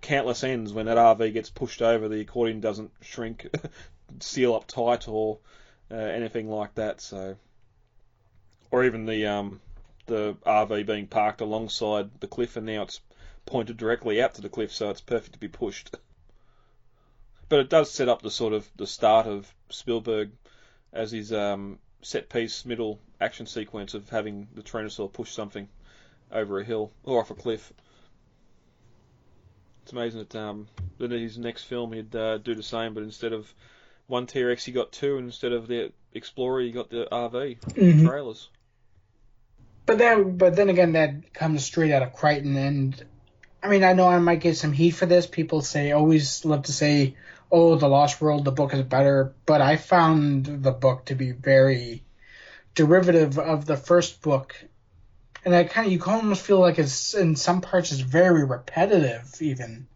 countless 0.00 0.44
ends 0.44 0.72
when 0.72 0.86
that 0.86 0.96
RV 0.96 1.32
gets 1.32 1.50
pushed 1.50 1.82
over, 1.82 2.08
the 2.08 2.20
accordion 2.20 2.60
doesn't 2.60 2.92
shrink, 3.00 3.48
seal 4.20 4.54
up 4.54 4.66
tight, 4.66 5.08
or 5.08 5.38
uh, 5.90 5.96
anything 5.96 6.48
like 6.48 6.74
that. 6.76 7.00
So, 7.00 7.36
or 8.70 8.84
even 8.84 9.06
the 9.06 9.26
um, 9.26 9.60
the 10.06 10.34
RV 10.46 10.86
being 10.86 11.06
parked 11.06 11.40
alongside 11.40 12.10
the 12.20 12.26
cliff, 12.26 12.56
and 12.56 12.66
now 12.66 12.82
it's 12.82 13.00
pointed 13.48 13.76
directly 13.78 14.22
out 14.22 14.34
to 14.34 14.42
the 14.42 14.48
cliff, 14.48 14.72
so 14.72 14.90
it's 14.90 15.00
perfect 15.00 15.32
to 15.32 15.38
be 15.38 15.48
pushed. 15.48 15.96
But 17.48 17.60
it 17.60 17.70
does 17.70 17.90
set 17.90 18.08
up 18.08 18.20
the 18.20 18.30
sort 18.30 18.52
of 18.52 18.68
the 18.76 18.86
start 18.86 19.26
of 19.26 19.52
Spielberg 19.70 20.30
as 20.92 21.10
his 21.10 21.32
um, 21.32 21.78
set 22.02 22.28
piece 22.28 22.66
middle 22.66 23.00
action 23.20 23.46
sequence 23.46 23.94
of 23.94 24.08
having 24.10 24.48
the 24.54 24.62
Tyrannosaur 24.62 25.12
push 25.12 25.32
something 25.32 25.66
over 26.30 26.60
a 26.60 26.64
hill 26.64 26.92
or 27.04 27.20
off 27.20 27.30
a 27.30 27.34
cliff. 27.34 27.72
It's 29.82 29.92
amazing 29.92 30.20
that 30.20 30.36
um, 30.36 30.68
in 31.00 31.10
his 31.10 31.38
next 31.38 31.64
film 31.64 31.94
he'd 31.94 32.14
uh, 32.14 32.36
do 32.38 32.54
the 32.54 32.62
same, 32.62 32.92
but 32.92 33.02
instead 33.02 33.32
of 33.32 33.52
one 34.06 34.26
T 34.26 34.42
Rex, 34.42 34.64
he 34.64 34.72
got 34.72 34.92
two, 34.92 35.16
and 35.16 35.26
instead 35.26 35.52
of 35.52 35.66
the 35.66 35.92
Explorer, 36.12 36.62
he 36.62 36.70
got 36.70 36.90
the 36.90 37.06
RV 37.10 37.58
Mhm. 37.60 38.04
trailers. 38.04 38.48
But 39.86 39.98
then, 39.98 40.36
but 40.36 40.56
then 40.56 40.68
again, 40.68 40.92
that 40.92 41.32
comes 41.32 41.64
straight 41.64 41.92
out 41.92 42.02
of 42.02 42.12
Crichton, 42.12 42.56
and 42.56 43.04
I 43.62 43.68
mean, 43.68 43.82
I 43.84 43.92
know 43.92 44.08
I 44.08 44.18
might 44.18 44.40
get 44.40 44.56
some 44.56 44.72
heat 44.72 44.90
for 44.90 45.06
this. 45.06 45.26
People 45.26 45.62
say 45.62 45.92
always 45.92 46.44
love 46.44 46.64
to 46.64 46.72
say, 46.72 47.16
"Oh, 47.50 47.76
the 47.76 47.88
Lost 47.88 48.20
World, 48.20 48.44
the 48.44 48.52
book 48.52 48.72
is 48.72 48.82
better," 48.82 49.34
but 49.46 49.60
I 49.60 49.76
found 49.76 50.46
the 50.62 50.72
book 50.72 51.06
to 51.06 51.14
be 51.14 51.32
very 51.32 52.04
derivative 52.74 53.38
of 53.38 53.64
the 53.64 53.76
first 53.76 54.22
book, 54.22 54.54
and 55.44 55.54
I 55.54 55.64
kind 55.64 55.86
of 55.86 55.92
you 55.92 56.02
almost 56.04 56.42
feel 56.42 56.60
like 56.60 56.78
it's 56.78 57.14
in 57.14 57.34
some 57.34 57.60
parts 57.60 57.90
it's 57.90 58.00
very 58.00 58.44
repetitive, 58.44 59.34
even. 59.40 59.88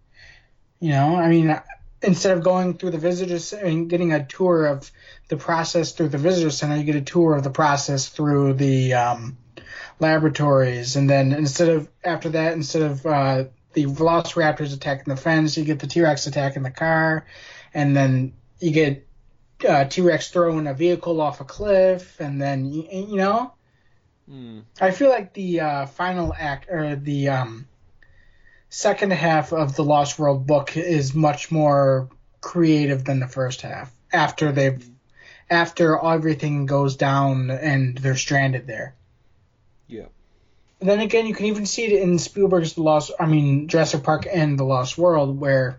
You 0.81 0.91
know, 0.91 1.15
I 1.17 1.29
mean, 1.29 1.57
instead 2.03 2.37
of 2.37 2.43
going 2.43 2.75
through 2.75 2.91
the 2.91 2.99
visitors 2.99 3.53
and 3.53 3.89
getting 3.89 4.13
a 4.13 4.25
tour 4.25 4.67
of 4.67 4.91
the 5.29 5.37
process 5.37 5.93
through 5.93 6.09
the 6.09 6.19
visitor 6.19 6.51
center, 6.51 6.77
you 6.77 6.85
get 6.85 6.97
a 6.97 7.01
tour 7.01 7.37
of 7.37 7.45
the 7.45 7.51
process 7.51 8.09
through 8.09 8.55
the 8.55 8.95
um, 8.95 9.37
laboratories, 10.01 10.97
and 10.97 11.09
then 11.09 11.33
instead 11.33 11.69
of 11.69 11.89
after 12.05 12.31
that, 12.31 12.55
instead 12.55 12.83
of 12.83 13.07
uh, 13.07 13.45
the 13.73 13.87
Velociraptors 13.87 14.75
attacking 14.75 15.15
the 15.15 15.21
fence, 15.21 15.57
you 15.57 15.65
get 15.65 15.79
the 15.79 15.87
T 15.87 16.01
Rex 16.01 16.27
attacking 16.27 16.63
the 16.63 16.71
car, 16.71 17.27
and 17.73 17.97
then 17.97 18.33
you 18.61 18.71
get 18.71 19.07
uh, 19.69 19.85
T 19.85 20.01
Rex 20.03 20.31
throwing 20.31 20.67
a 20.67 20.75
vehicle 20.75 21.21
off 21.21 21.41
a 21.41 21.45
cliff, 21.45 22.21
and 22.21 22.41
then 22.41 22.65
you, 22.67 22.87
you 22.91 23.17
know, 23.17 23.53
Hmm. 24.29 24.61
I 24.81 24.93
feel 24.93 25.11
like 25.11 25.33
the 25.33 25.61
uh, 25.61 25.87
final 25.87 26.35
act 26.37 26.71
or 26.71 26.97
the 26.97 27.29
um, 27.29 27.69
second 28.69 29.13
half 29.13 29.53
of 29.53 29.75
the 29.77 29.85
Lost 29.85 30.19
World 30.19 30.47
book 30.47 30.77
is 30.77 31.15
much 31.15 31.51
more 31.51 32.09
creative 32.41 33.05
than 33.05 33.21
the 33.21 33.29
first 33.29 33.63
half. 33.63 33.93
After 34.13 34.53
they've 34.53 34.89
after 35.51 36.03
everything 36.03 36.67
goes 36.67 36.97
down 36.97 37.51
and 37.51 37.99
they're 37.99 38.17
stranded 38.17 38.67
there. 38.67 38.95
Yeah. 39.93 40.07
Then 40.81 41.01
again, 41.01 41.27
you 41.27 41.35
can 41.35 41.47
even 41.47 41.67
see 41.67 41.85
it 41.85 42.03
in 42.03 42.19
Spielberg's 42.19 42.73
The 42.75 42.83
Lost, 42.83 43.13
I 43.21 43.27
mean 43.27 43.69
Jurassic 43.69 44.03
Park 44.03 44.27
and 44.33 44.59
The 44.59 44.65
Lost 44.65 44.99
World, 44.99 45.39
where 45.39 45.79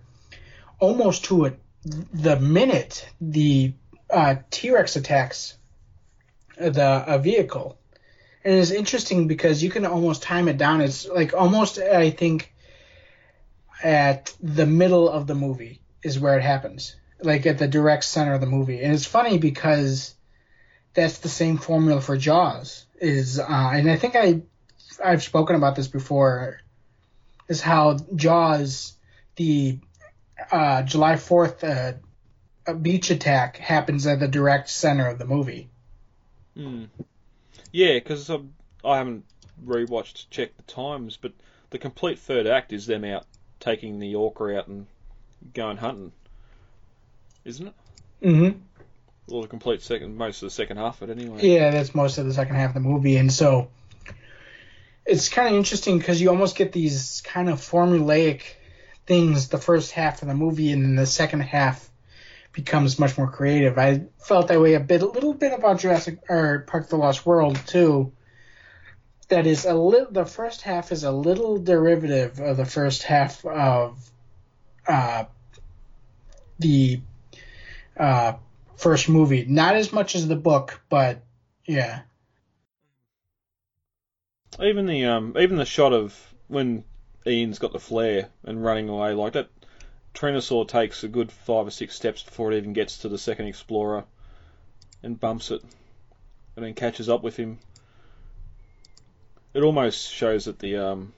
almost 0.79 1.25
to 1.25 1.45
it 1.45 1.59
the 1.83 2.39
minute 2.39 3.05
the 3.19 3.73
uh, 4.09 4.35
T-Rex 4.51 4.95
attacks 4.95 5.57
the 6.57 7.03
a 7.07 7.17
vehicle, 7.17 7.77
and 8.45 8.53
it's 8.53 8.71
interesting 8.71 9.27
because 9.27 9.63
you 9.63 9.71
can 9.71 9.85
almost 9.85 10.21
time 10.21 10.47
it 10.47 10.57
down. 10.57 10.81
It's 10.81 11.07
like 11.07 11.33
almost 11.33 11.79
I 11.79 12.11
think 12.11 12.53
at 13.83 14.33
the 14.41 14.67
middle 14.67 15.09
of 15.09 15.27
the 15.27 15.35
movie 15.35 15.81
is 16.03 16.19
where 16.19 16.37
it 16.37 16.43
happens, 16.43 16.95
like 17.21 17.45
at 17.45 17.57
the 17.57 17.67
direct 17.67 18.03
center 18.05 18.35
of 18.35 18.41
the 18.41 18.47
movie, 18.47 18.81
and 18.81 18.93
it's 18.93 19.05
funny 19.05 19.37
because 19.39 20.13
that's 20.93 21.17
the 21.17 21.29
same 21.29 21.57
formula 21.57 21.99
for 21.99 22.15
Jaws. 22.15 22.85
Is 23.03 23.37
uh, 23.37 23.45
and 23.49 23.91
I 23.91 23.97
think 23.97 24.15
I 24.15 24.41
I've 25.03 25.21
spoken 25.21 25.57
about 25.57 25.75
this 25.75 25.89
before. 25.89 26.61
Is 27.49 27.59
how 27.59 27.97
Jaws 28.15 28.93
the 29.35 29.79
uh, 30.49 30.83
July 30.83 31.17
Fourth 31.17 31.65
uh, 31.65 31.93
beach 32.81 33.11
attack 33.11 33.57
happens 33.57 34.07
at 34.07 34.21
the 34.21 34.29
direct 34.29 34.69
center 34.69 35.09
of 35.09 35.19
the 35.19 35.25
movie. 35.25 35.67
Hmm. 36.55 36.85
Yeah, 37.73 37.95
because 37.95 38.29
I 38.29 38.97
haven't 38.97 39.25
rewatched 39.65 40.13
to 40.13 40.29
check 40.29 40.55
the 40.55 40.63
times, 40.63 41.17
but 41.17 41.33
the 41.71 41.79
complete 41.79 42.19
third 42.19 42.47
act 42.47 42.71
is 42.71 42.85
them 42.85 43.03
out 43.03 43.25
taking 43.59 43.99
the 43.99 44.15
orca 44.15 44.57
out 44.57 44.67
and 44.67 44.87
going 45.53 45.75
hunting, 45.75 46.13
isn't 47.43 47.67
it? 47.67 47.73
Mm-hmm. 48.21 48.59
Well, 49.27 49.41
the 49.41 49.47
complete 49.47 49.81
second, 49.81 50.17
most 50.17 50.41
of 50.41 50.47
the 50.47 50.53
second 50.53 50.77
half 50.77 51.01
it 51.01 51.09
anyway. 51.09 51.39
Yeah, 51.41 51.71
that's 51.71 51.95
most 51.95 52.17
of 52.17 52.25
the 52.25 52.33
second 52.33 52.55
half 52.55 52.71
of 52.71 52.73
the 52.75 52.79
movie, 52.81 53.15
and 53.15 53.31
so 53.31 53.69
it's 55.05 55.29
kind 55.29 55.47
of 55.47 55.55
interesting 55.55 55.97
because 55.97 56.21
you 56.21 56.29
almost 56.29 56.55
get 56.55 56.71
these 56.71 57.21
kind 57.25 57.49
of 57.49 57.59
formulaic 57.59 58.41
things 59.05 59.49
the 59.49 59.57
first 59.57 59.91
half 59.91 60.21
of 60.21 60.27
the 60.27 60.33
movie, 60.33 60.71
and 60.71 60.83
then 60.83 60.95
the 60.95 61.05
second 61.05 61.41
half 61.41 61.89
becomes 62.51 62.99
much 62.99 63.17
more 63.17 63.29
creative. 63.29 63.77
I 63.77 64.03
felt 64.19 64.49
that 64.49 64.61
way 64.61 64.75
a 64.75 64.79
bit, 64.79 65.01
a 65.01 65.07
little 65.07 65.33
bit 65.33 65.53
about 65.53 65.79
Jurassic 65.79 66.19
or 66.29 66.65
Park: 66.67 66.89
The 66.89 66.97
Lost 66.97 67.25
World 67.25 67.59
too. 67.65 68.11
That 69.29 69.47
is 69.47 69.65
a 69.65 69.73
little. 69.73 70.11
The 70.11 70.25
first 70.25 70.61
half 70.61 70.91
is 70.91 71.03
a 71.03 71.11
little 71.11 71.57
derivative 71.57 72.39
of 72.39 72.57
the 72.57 72.65
first 72.65 73.03
half 73.03 73.43
of 73.45 74.11
uh, 74.87 75.25
the 76.59 77.01
uh, 77.97 78.33
first 78.75 79.09
movie. 79.09 79.45
Not 79.45 79.75
as 79.75 79.93
much 79.93 80.15
as 80.15 80.27
the 80.27 80.35
book, 80.35 80.81
but 80.89 81.23
yeah. 81.65 82.01
Even 84.61 84.85
the 84.85 85.05
um, 85.05 85.35
even 85.39 85.57
the 85.57 85.65
shot 85.65 85.93
of 85.93 86.15
when 86.47 86.83
Ian's 87.25 87.59
got 87.59 87.73
the 87.73 87.79
flare 87.79 88.29
and 88.43 88.63
running 88.63 88.89
away 88.89 89.13
like 89.13 89.33
that. 89.33 89.49
Tyrannosaur 90.13 90.67
takes 90.67 91.03
a 91.03 91.07
good 91.07 91.31
five 91.31 91.65
or 91.65 91.71
six 91.71 91.95
steps 91.95 92.21
before 92.21 92.51
it 92.51 92.57
even 92.57 92.73
gets 92.73 92.99
to 92.99 93.09
the 93.09 93.17
second 93.17 93.47
explorer, 93.47 94.05
and 95.01 95.19
bumps 95.19 95.49
it, 95.49 95.63
and 96.55 96.63
then 96.63 96.75
catches 96.75 97.09
up 97.09 97.23
with 97.23 97.35
him. 97.35 97.57
It 99.55 99.63
almost 99.63 100.11
shows 100.11 100.45
that 100.45 100.59
the 100.59 100.77
um, 100.77 101.13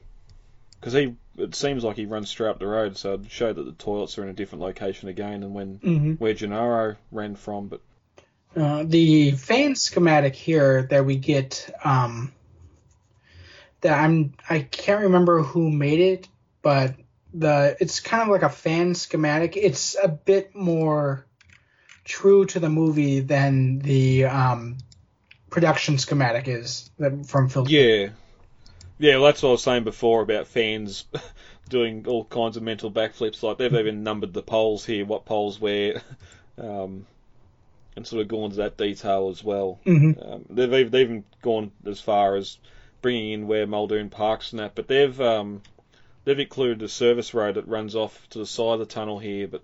because 0.85 0.93
he 0.93 1.15
it 1.39 1.55
seems 1.55 1.83
like 1.83 1.95
he 1.95 2.05
runs 2.05 2.29
straight 2.29 2.49
up 2.49 2.59
the 2.59 2.67
road, 2.67 2.95
so 2.95 3.15
it 3.15 3.21
showed 3.27 3.55
that 3.55 3.63
the 3.63 3.71
toilets 3.71 4.19
are 4.19 4.23
in 4.23 4.29
a 4.29 4.33
different 4.33 4.61
location 4.61 5.09
again 5.09 5.41
than 5.41 5.53
when 5.53 5.81
Mm-hmm. 5.83 6.13
where 6.19 6.33
Gennaro 6.35 6.95
ran 7.11 7.35
from. 7.35 7.67
But 7.69 7.81
Uh, 8.55 8.83
the 8.85 9.31
fan 9.31 9.75
schematic 9.75 10.35
here 10.35 10.83
that 10.91 11.03
we 11.03 11.17
get, 11.17 11.69
um, 11.83 12.31
that 13.81 13.97
I'm 13.99 14.33
I 14.47 14.59
can't 14.59 15.01
remember 15.03 15.41
who 15.41 15.71
made 15.71 15.99
it, 15.99 16.27
but 16.61 16.93
the 17.33 17.75
it's 17.79 17.99
kind 17.99 18.21
of 18.21 18.29
like 18.29 18.43
a 18.43 18.49
fan 18.49 18.93
schematic. 18.93 19.57
It's 19.57 19.95
a 20.01 20.07
bit 20.07 20.55
more 20.55 21.25
true 22.03 22.45
to 22.45 22.59
the 22.59 22.69
movie 22.69 23.21
than 23.21 23.79
the 23.79 24.25
um, 24.25 24.77
production 25.49 25.97
schematic 25.97 26.47
is 26.47 26.91
that 26.99 27.25
from 27.25 27.49
Phil. 27.49 27.65
yeah, 27.67 28.09
yeah, 28.97 29.15
well, 29.15 29.25
that's 29.25 29.41
what 29.43 29.49
I 29.49 29.51
was 29.53 29.63
saying 29.63 29.83
before 29.83 30.21
about 30.21 30.47
fans 30.47 31.05
doing 31.69 32.05
all 32.07 32.25
kinds 32.25 32.57
of 32.57 32.63
mental 32.63 32.91
backflips. 32.91 33.43
Like 33.43 33.57
they've 33.57 33.73
even 33.73 34.03
numbered 34.03 34.33
the 34.33 34.41
poles 34.43 34.85
here, 34.85 35.05
what 35.05 35.25
poles 35.25 35.59
where, 35.59 36.01
um, 36.57 37.05
and 37.95 38.05
sort 38.05 38.21
of 38.21 38.27
gone 38.27 38.49
to 38.51 38.55
that 38.57 38.77
detail 38.77 39.29
as 39.29 39.43
well. 39.43 39.79
hmm 39.83 40.11
Um, 40.21 40.45
they've, 40.49 40.73
even- 40.73 40.91
they've 40.91 41.07
even 41.09 41.23
gone 41.41 41.71
as 41.85 41.99
far 42.01 42.35
as 42.35 42.57
bringing 43.01 43.31
in 43.33 43.47
where 43.47 43.67
Muldoon 43.67 44.09
parks 44.09 44.51
and 44.51 44.59
that, 44.59 44.75
but 44.75 44.87
they've 44.87 45.19
um, 45.21 45.61
they've 46.23 46.39
included 46.39 46.81
a 46.81 46.89
service 46.89 47.33
road 47.33 47.55
that 47.55 47.67
runs 47.67 47.95
off 47.95 48.27
to 48.31 48.39
the 48.39 48.45
side 48.45 48.73
of 48.73 48.79
the 48.79 48.85
tunnel 48.85 49.19
here. 49.19 49.47
But 49.47 49.61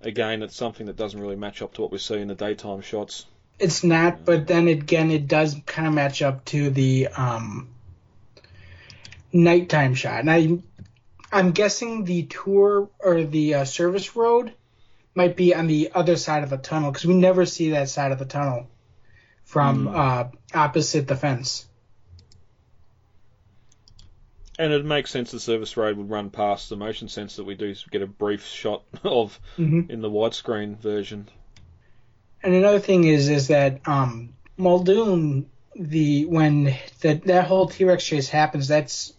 again, 0.00 0.42
it's 0.42 0.56
something 0.56 0.86
that 0.86 0.96
doesn't 0.96 1.20
really 1.20 1.36
match 1.36 1.62
up 1.62 1.74
to 1.74 1.82
what 1.82 1.92
we 1.92 1.98
see 1.98 2.18
in 2.18 2.28
the 2.28 2.34
daytime 2.34 2.80
shots. 2.80 3.26
It's 3.58 3.84
not, 3.84 4.24
but 4.24 4.46
then 4.46 4.66
again, 4.68 5.10
it 5.10 5.28
does 5.28 5.56
kind 5.66 5.86
of 5.86 5.94
match 5.94 6.22
up 6.22 6.44
to 6.46 6.70
the 6.70 7.08
um, 7.08 7.68
nighttime 9.32 9.94
shot. 9.94 10.20
And 10.20 10.30
I, 10.30 10.58
I'm 11.32 11.52
guessing 11.52 12.04
the 12.04 12.24
tour 12.24 12.90
or 12.98 13.24
the 13.24 13.54
uh, 13.54 13.64
service 13.64 14.14
road 14.16 14.52
might 15.14 15.36
be 15.36 15.54
on 15.54 15.66
the 15.66 15.90
other 15.94 16.16
side 16.16 16.42
of 16.42 16.50
the 16.50 16.56
tunnel 16.58 16.90
because 16.90 17.06
we 17.06 17.14
never 17.14 17.44
see 17.46 17.70
that 17.70 17.88
side 17.88 18.12
of 18.12 18.18
the 18.18 18.24
tunnel 18.24 18.68
from 19.44 19.88
uh, 19.88 20.24
opposite 20.54 21.06
the 21.08 21.16
fence. 21.16 21.66
And 24.58 24.72
it 24.72 24.84
makes 24.84 25.10
sense 25.10 25.30
the 25.30 25.40
service 25.40 25.76
road 25.76 25.96
would 25.96 26.10
run 26.10 26.30
past 26.30 26.68
the 26.68 26.76
motion 26.76 27.08
sense 27.08 27.36
that 27.36 27.44
we 27.44 27.54
do 27.54 27.74
get 27.90 28.02
a 28.02 28.06
brief 28.06 28.46
shot 28.46 28.84
of 29.04 29.38
Mhm. 29.58 29.90
in 29.90 30.00
the 30.00 30.10
widescreen 30.10 30.78
version. 30.78 31.28
And 32.42 32.54
another 32.54 32.80
thing 32.80 33.04
is 33.04 33.28
is 33.28 33.48
that 33.48 33.80
um, 33.86 34.34
Muldoon, 34.56 35.48
the 35.74 36.26
when 36.26 36.74
that 37.00 37.24
that 37.24 37.46
whole 37.46 37.68
T 37.68 37.84
Rex 37.84 38.04
chase 38.04 38.28
happens, 38.28 38.68
that's 38.68 39.14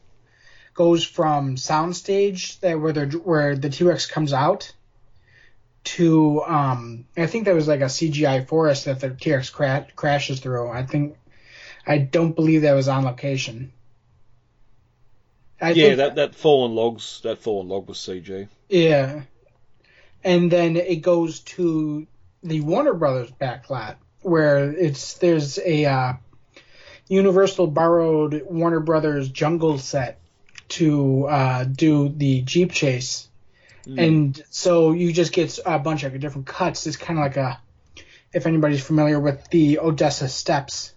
goes 0.74 1.06
from 1.06 1.56
soundstage 1.56 2.60
that 2.62 2.80
where 2.80 2.94
the 2.94 3.06
where 3.18 3.56
the 3.56 3.70
T 3.70 3.84
Rex 3.84 4.06
comes 4.06 4.34
out 4.34 4.74
to 5.84 6.42
um, 6.44 7.06
I 7.18 7.28
think 7.28 7.46
that 7.46 7.56
was 7.56 7.68
like 7.68 7.82
a 7.82 7.86
CGI 7.86 8.48
forest 8.48 8.86
that 8.86 9.00
the 9.00 9.10
T 9.10 9.34
Rex 9.34 9.50
cra- 9.50 9.88
crashes 9.96 10.40
through. 10.40 10.70
I 10.70 10.84
think 10.84 11.18
I 11.86 11.98
don't 11.98 12.36
believe 12.36 12.62
that 12.62 12.74
was 12.74 12.88
on 12.88 13.06
location. 13.06 13.72
I 15.62 15.72
yeah, 15.72 15.96
that 15.96 16.16
that 16.16 16.36
fallen 16.36 16.76
logs 16.76 17.22
that 17.24 17.40
fallen 17.40 17.68
log 17.68 17.88
was 17.88 17.98
CG. 17.98 18.48
yeah. 18.70 19.22
And 20.26 20.50
then 20.50 20.78
it 20.78 21.02
goes 21.02 21.42
to 21.42 22.08
the 22.44 22.62
Warner 22.62 22.94
Brothers 22.94 23.30
backlot 23.32 23.98
where 24.22 24.72
it's 24.72 25.16
there's 25.16 25.60
a 25.60 25.86
uh, 25.86 26.14
Universal 27.10 27.68
borrowed 27.68 28.42
Warner 28.46 28.80
Brothers 28.80 29.30
jungle 29.30 29.78
set 29.78 30.20
to 30.78 31.26
uh, 31.26 31.64
do 31.64 32.10
the 32.10 32.42
Jeep 32.42 32.72
chase. 32.72 33.28
And 33.98 34.42
so 34.50 34.94
you 34.94 35.12
just 35.12 35.34
get 35.34 35.60
a 35.66 35.78
bunch 35.78 36.04
of 36.04 36.18
different 36.20 36.48
cuts. 36.48 36.88
It's 36.88 36.96
kind 36.96 37.20
of 37.20 37.26
like 37.26 37.38
a 37.38 37.60
if 38.34 38.48
anybody's 38.48 38.84
familiar 38.84 39.20
with 39.20 39.48
the 39.52 39.80
Odessa 39.80 40.28
Steps, 40.28 40.94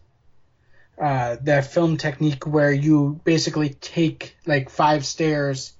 uh, 1.00 1.36
that 1.42 1.70
film 1.70 1.98
technique 1.98 2.46
where 2.46 2.72
you 2.72 3.20
basically 3.24 3.68
take 3.68 4.36
like 4.46 4.70
five 4.70 5.04
stairs 5.04 5.74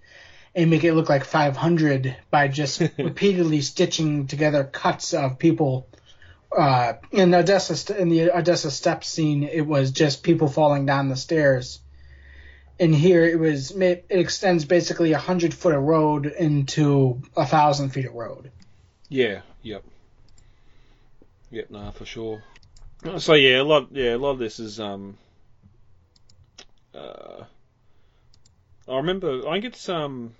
and 0.54 0.70
make 0.70 0.84
it 0.84 0.92
look 0.92 1.08
like 1.08 1.24
500 1.24 2.16
by 2.30 2.48
just 2.48 2.80
repeatedly 2.98 3.62
stitching 3.62 4.26
together 4.26 4.64
cuts 4.64 5.14
of 5.14 5.38
people. 5.38 5.88
Uh, 6.56 6.94
in 7.10 7.34
Odessa, 7.34 7.98
in 7.98 8.10
the 8.10 8.30
Odessa 8.30 8.70
Steps 8.70 9.08
scene, 9.08 9.42
it 9.42 9.66
was 9.66 9.90
just 9.90 10.22
people 10.22 10.48
falling 10.48 10.86
down 10.86 11.08
the 11.08 11.16
stairs. 11.16 11.80
And 12.78 12.94
here 12.94 13.24
it 13.24 13.38
was, 13.38 13.70
it 13.70 14.06
extends 14.10 14.64
basically 14.64 15.12
a 15.12 15.18
hundred 15.18 15.54
foot 15.54 15.74
of 15.74 15.82
road 15.82 16.26
into 16.26 17.22
a 17.36 17.46
thousand 17.46 17.90
feet 17.90 18.06
of 18.06 18.14
road. 18.14 18.50
Yeah, 19.08 19.40
yep. 19.62 19.84
Yep, 21.50 21.70
nah, 21.70 21.90
for 21.92 22.04
sure. 22.04 22.42
So 23.18 23.34
yeah, 23.34 23.60
a 23.60 23.62
lot 23.62 23.88
yeah, 23.92 24.14
a 24.14 24.18
lot 24.18 24.32
of 24.32 24.38
this 24.38 24.58
is 24.58 24.80
um 24.80 25.16
uh 26.94 27.44
I 28.88 28.96
remember 28.96 29.46
I 29.48 29.52
think 29.52 29.66
it's 29.66 29.88
um 29.88 30.34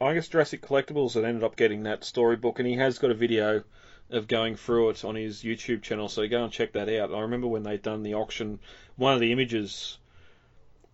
I 0.00 0.14
guess 0.14 0.28
Jurassic 0.28 0.62
Collectibles 0.62 1.14
that 1.14 1.24
ended 1.24 1.44
up 1.44 1.56
getting 1.56 1.82
that 1.82 2.04
storybook 2.04 2.58
and 2.58 2.66
he 2.68 2.76
has 2.76 2.98
got 2.98 3.10
a 3.10 3.14
video 3.14 3.62
of 4.08 4.26
going 4.26 4.56
through 4.56 4.90
it 4.90 5.04
on 5.04 5.14
his 5.14 5.42
YouTube 5.42 5.82
channel, 5.82 6.08
so 6.08 6.26
go 6.26 6.42
and 6.42 6.52
check 6.52 6.72
that 6.72 6.88
out. 6.88 7.12
I 7.14 7.20
remember 7.20 7.46
when 7.46 7.62
they'd 7.62 7.82
done 7.82 8.02
the 8.02 8.14
auction, 8.14 8.58
one 8.96 9.14
of 9.14 9.20
the 9.20 9.32
images 9.32 9.98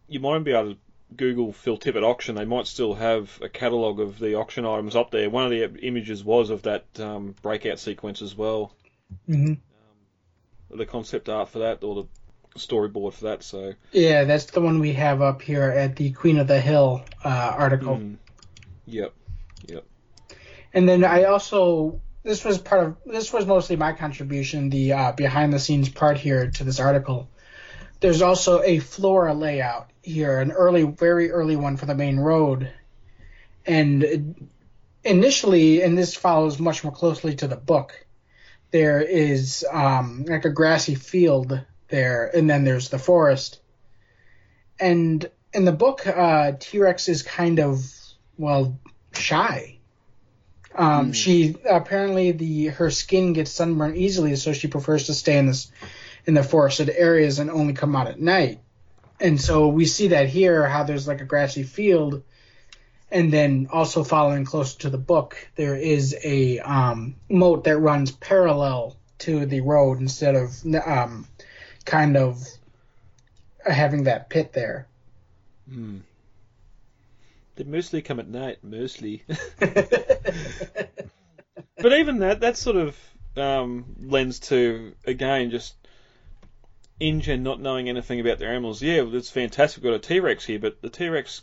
you 0.09 0.21
might 0.21 0.45
be 0.45 0.53
able 0.53 0.75
to 0.75 0.79
Google 1.15 1.53
Phil 1.53 1.79
Tippett 1.79 2.03
auction, 2.03 2.35
they 2.35 2.45
might 2.45 2.67
still 2.67 2.95
have 2.95 3.39
a 3.43 3.49
catalogue 3.49 4.01
of 4.01 4.19
the 4.19 4.35
auction 4.35 4.65
items 4.67 4.97
up 4.97 5.11
there. 5.11 5.31
One 5.31 5.45
of 5.45 5.51
the 5.51 5.65
images 5.87 6.25
was 6.25 6.51
of 6.51 6.63
that 6.63 6.85
um, 6.99 7.35
breakout 7.43 7.79
sequence 7.79 8.23
as 8.23 8.35
well, 8.35 8.73
Mm-hmm. 9.29 10.77
the 10.77 10.87
concept 10.87 11.29
art 11.29 11.49
for 11.49 11.61
that, 11.61 11.85
or 11.85 11.95
the 11.95 12.59
storyboard 12.59 13.13
for 13.13 13.25
that. 13.27 13.43
So, 13.43 13.75
Yeah, 13.93 14.25
that's 14.25 14.47
the 14.47 14.61
one 14.61 14.81
we 14.81 14.93
have 14.95 15.23
up 15.23 15.43
here 15.43 15.63
at 15.63 15.97
the 15.97 16.11
Queen 16.11 16.39
of 16.39 16.49
the 16.49 16.61
Hill 16.61 17.05
uh, 17.25 17.55
article. 17.57 17.99
mm, 17.99 18.17
yep, 18.87 19.13
And 20.75 20.89
then 20.89 21.05
I 21.05 21.25
also 21.25 22.01
this 22.25 22.45
was 22.45 22.59
part 22.59 22.85
of 22.85 22.97
this 23.07 23.33
was 23.33 23.47
mostly 23.47 23.77
my 23.77 23.93
contribution, 23.93 24.69
the 24.71 24.93
uh, 24.93 25.13
behind 25.13 25.53
the 25.53 25.61
scenes 25.61 25.89
part 25.89 26.19
here 26.19 26.51
to 26.51 26.65
this 26.65 26.81
article. 26.81 27.29
There's 28.01 28.23
also 28.23 28.63
a 28.63 28.79
flora 28.79 29.35
layout 29.35 29.91
here, 30.03 30.41
an 30.41 30.53
early, 30.53 30.83
very 30.83 31.31
early 31.31 31.57
one 31.57 31.77
for 31.77 31.87
the 31.87 31.95
main 31.95 32.19
road, 32.19 32.71
and 33.65 34.47
initially, 35.03 35.83
and 35.83 35.97
this 35.97 36.15
follows 36.15 36.59
much 36.59 36.85
more 36.85 36.93
closely 36.93 37.35
to 37.37 37.49
the 37.49 37.57
book. 37.57 38.07
There 38.71 39.01
is 39.01 39.65
um, 39.71 40.25
like 40.27 40.45
a 40.45 40.51
grassy 40.51 40.95
field 40.95 41.61
there, 41.89 42.31
and 42.37 42.51
then 42.51 42.65
there's 42.65 42.89
the 42.89 42.99
forest. 42.99 43.61
And 44.79 45.29
in 45.55 45.65
the 45.65 45.73
book, 45.73 46.07
uh, 46.07 46.53
T 46.59 46.79
Rex 46.79 47.09
is 47.09 47.23
kind 47.23 47.61
of 47.61 47.83
well 48.37 48.79
shy. 49.15 49.79
Um, 50.75 51.15
She 51.15 51.57
apparently 51.69 52.33
the 52.33 52.67
her 52.67 52.91
skin 52.91 53.33
gets 53.33 53.51
sunburned 53.51 53.97
easily, 53.97 54.37
so 54.37 54.53
she 54.53 54.69
prefers 54.69 55.07
to 55.07 55.15
stay 55.15 55.39
in 55.39 55.47
this 55.47 55.71
in 56.27 56.35
the 56.35 56.43
forested 56.43 56.91
areas 56.91 57.39
and 57.39 57.51
only 57.51 57.73
come 57.73 57.97
out 57.97 58.09
at 58.09 58.21
night. 58.21 58.61
And 59.21 59.41
so 59.41 59.69
we 59.69 59.87
see 59.87 60.09
that 60.09 60.29
here, 60.29 60.67
how 60.67 60.83
there's 60.83 61.09
like 61.09 61.21
a 61.21 61.25
grassy 61.25 61.63
field, 61.63 62.23
and 63.11 63.33
then 63.33 63.69
also 63.73 64.05
following 64.05 64.45
closer 64.45 64.79
to 64.81 64.91
the 64.91 64.99
book, 64.99 65.49
there 65.55 65.77
is 65.77 66.15
a 66.23 66.59
um, 66.59 67.15
moat 67.31 67.65
that 67.65 67.79
runs 67.79 68.11
parallel 68.11 68.97
to 69.19 69.47
the 69.47 69.61
road 69.61 70.01
instead 70.01 70.35
of 70.35 70.53
um, 70.85 71.27
kind 71.85 72.17
of 72.17 72.43
having 73.65 74.05
that 74.05 74.29
pit 74.29 74.53
there. 74.53 74.87
mm. 75.71 76.01
they 77.55 77.65
mostly 77.65 78.03
come 78.03 78.21
at 78.21 78.29
night, 78.29 78.59
mostly. 78.63 79.23
but 79.59 80.91
even 81.93 82.19
that, 82.19 82.41
that 82.41 82.57
sort 82.57 82.77
of 82.77 82.97
um, 83.37 83.85
lends 84.01 84.41
to 84.41 84.95
again 85.07 85.51
just 85.51 85.75
InGen 87.01 87.43
not 87.43 87.61
knowing 87.61 87.89
anything 87.89 88.21
about 88.21 88.39
their 88.39 88.51
animals. 88.51 88.83
Yeah, 88.83 89.05
it's 89.13 89.31
fantastic. 89.31 89.83
We've 89.83 89.93
got 89.93 89.97
a 89.97 90.09
T 90.09 90.21
Rex 90.21 90.45
here, 90.45 90.59
but 90.59 90.81
the 90.81 90.89
T 90.89 91.09
Rex 91.09 91.43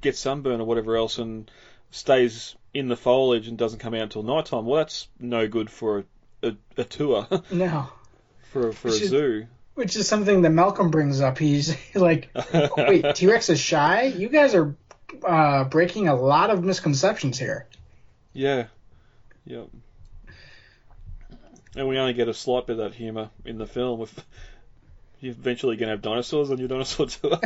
gets 0.00 0.18
sunburn 0.20 0.60
or 0.60 0.64
whatever 0.64 0.96
else 0.96 1.18
and 1.18 1.50
stays 1.90 2.54
in 2.74 2.88
the 2.88 2.96
foliage 2.96 3.48
and 3.48 3.56
doesn't 3.58 3.78
come 3.78 3.94
out 3.94 4.02
until 4.02 4.22
night 4.22 4.46
time. 4.46 4.66
Well, 4.66 4.78
that's 4.78 5.08
no 5.18 5.48
good 5.48 5.70
for 5.70 6.04
a, 6.42 6.48
a, 6.48 6.56
a 6.78 6.84
tour 6.84 7.26
no. 7.50 7.88
for 8.52 8.72
for 8.72 8.88
a 8.88 8.92
is- 8.92 9.08
zoo. 9.08 9.46
Which 9.74 9.94
is 9.94 10.08
something 10.08 10.42
that 10.42 10.50
Malcolm 10.50 10.90
brings 10.90 11.20
up. 11.20 11.38
He's 11.38 11.76
like, 11.94 12.30
wait, 12.76 13.04
T 13.14 13.26
Rex 13.28 13.48
is 13.48 13.60
shy? 13.60 14.02
You 14.04 14.28
guys 14.28 14.54
are 14.56 14.74
uh, 15.24 15.64
breaking 15.64 16.08
a 16.08 16.16
lot 16.16 16.50
of 16.50 16.64
misconceptions 16.64 17.38
here. 17.38 17.66
Yeah. 18.32 18.64
Yep. 19.46 19.68
And 21.78 21.86
we 21.86 21.96
only 21.96 22.12
get 22.12 22.26
a 22.26 22.34
slight 22.34 22.66
bit 22.66 22.80
of 22.80 22.90
that 22.90 22.96
humour 22.96 23.30
in 23.44 23.56
the 23.56 23.66
film. 23.66 24.00
With 24.00 24.24
you're 25.20 25.30
eventually 25.30 25.76
going 25.76 25.86
to 25.86 25.92
have 25.92 26.02
dinosaurs 26.02 26.50
on 26.50 26.58
your 26.58 26.66
dinosaur 26.66 27.06
tour. 27.06 27.38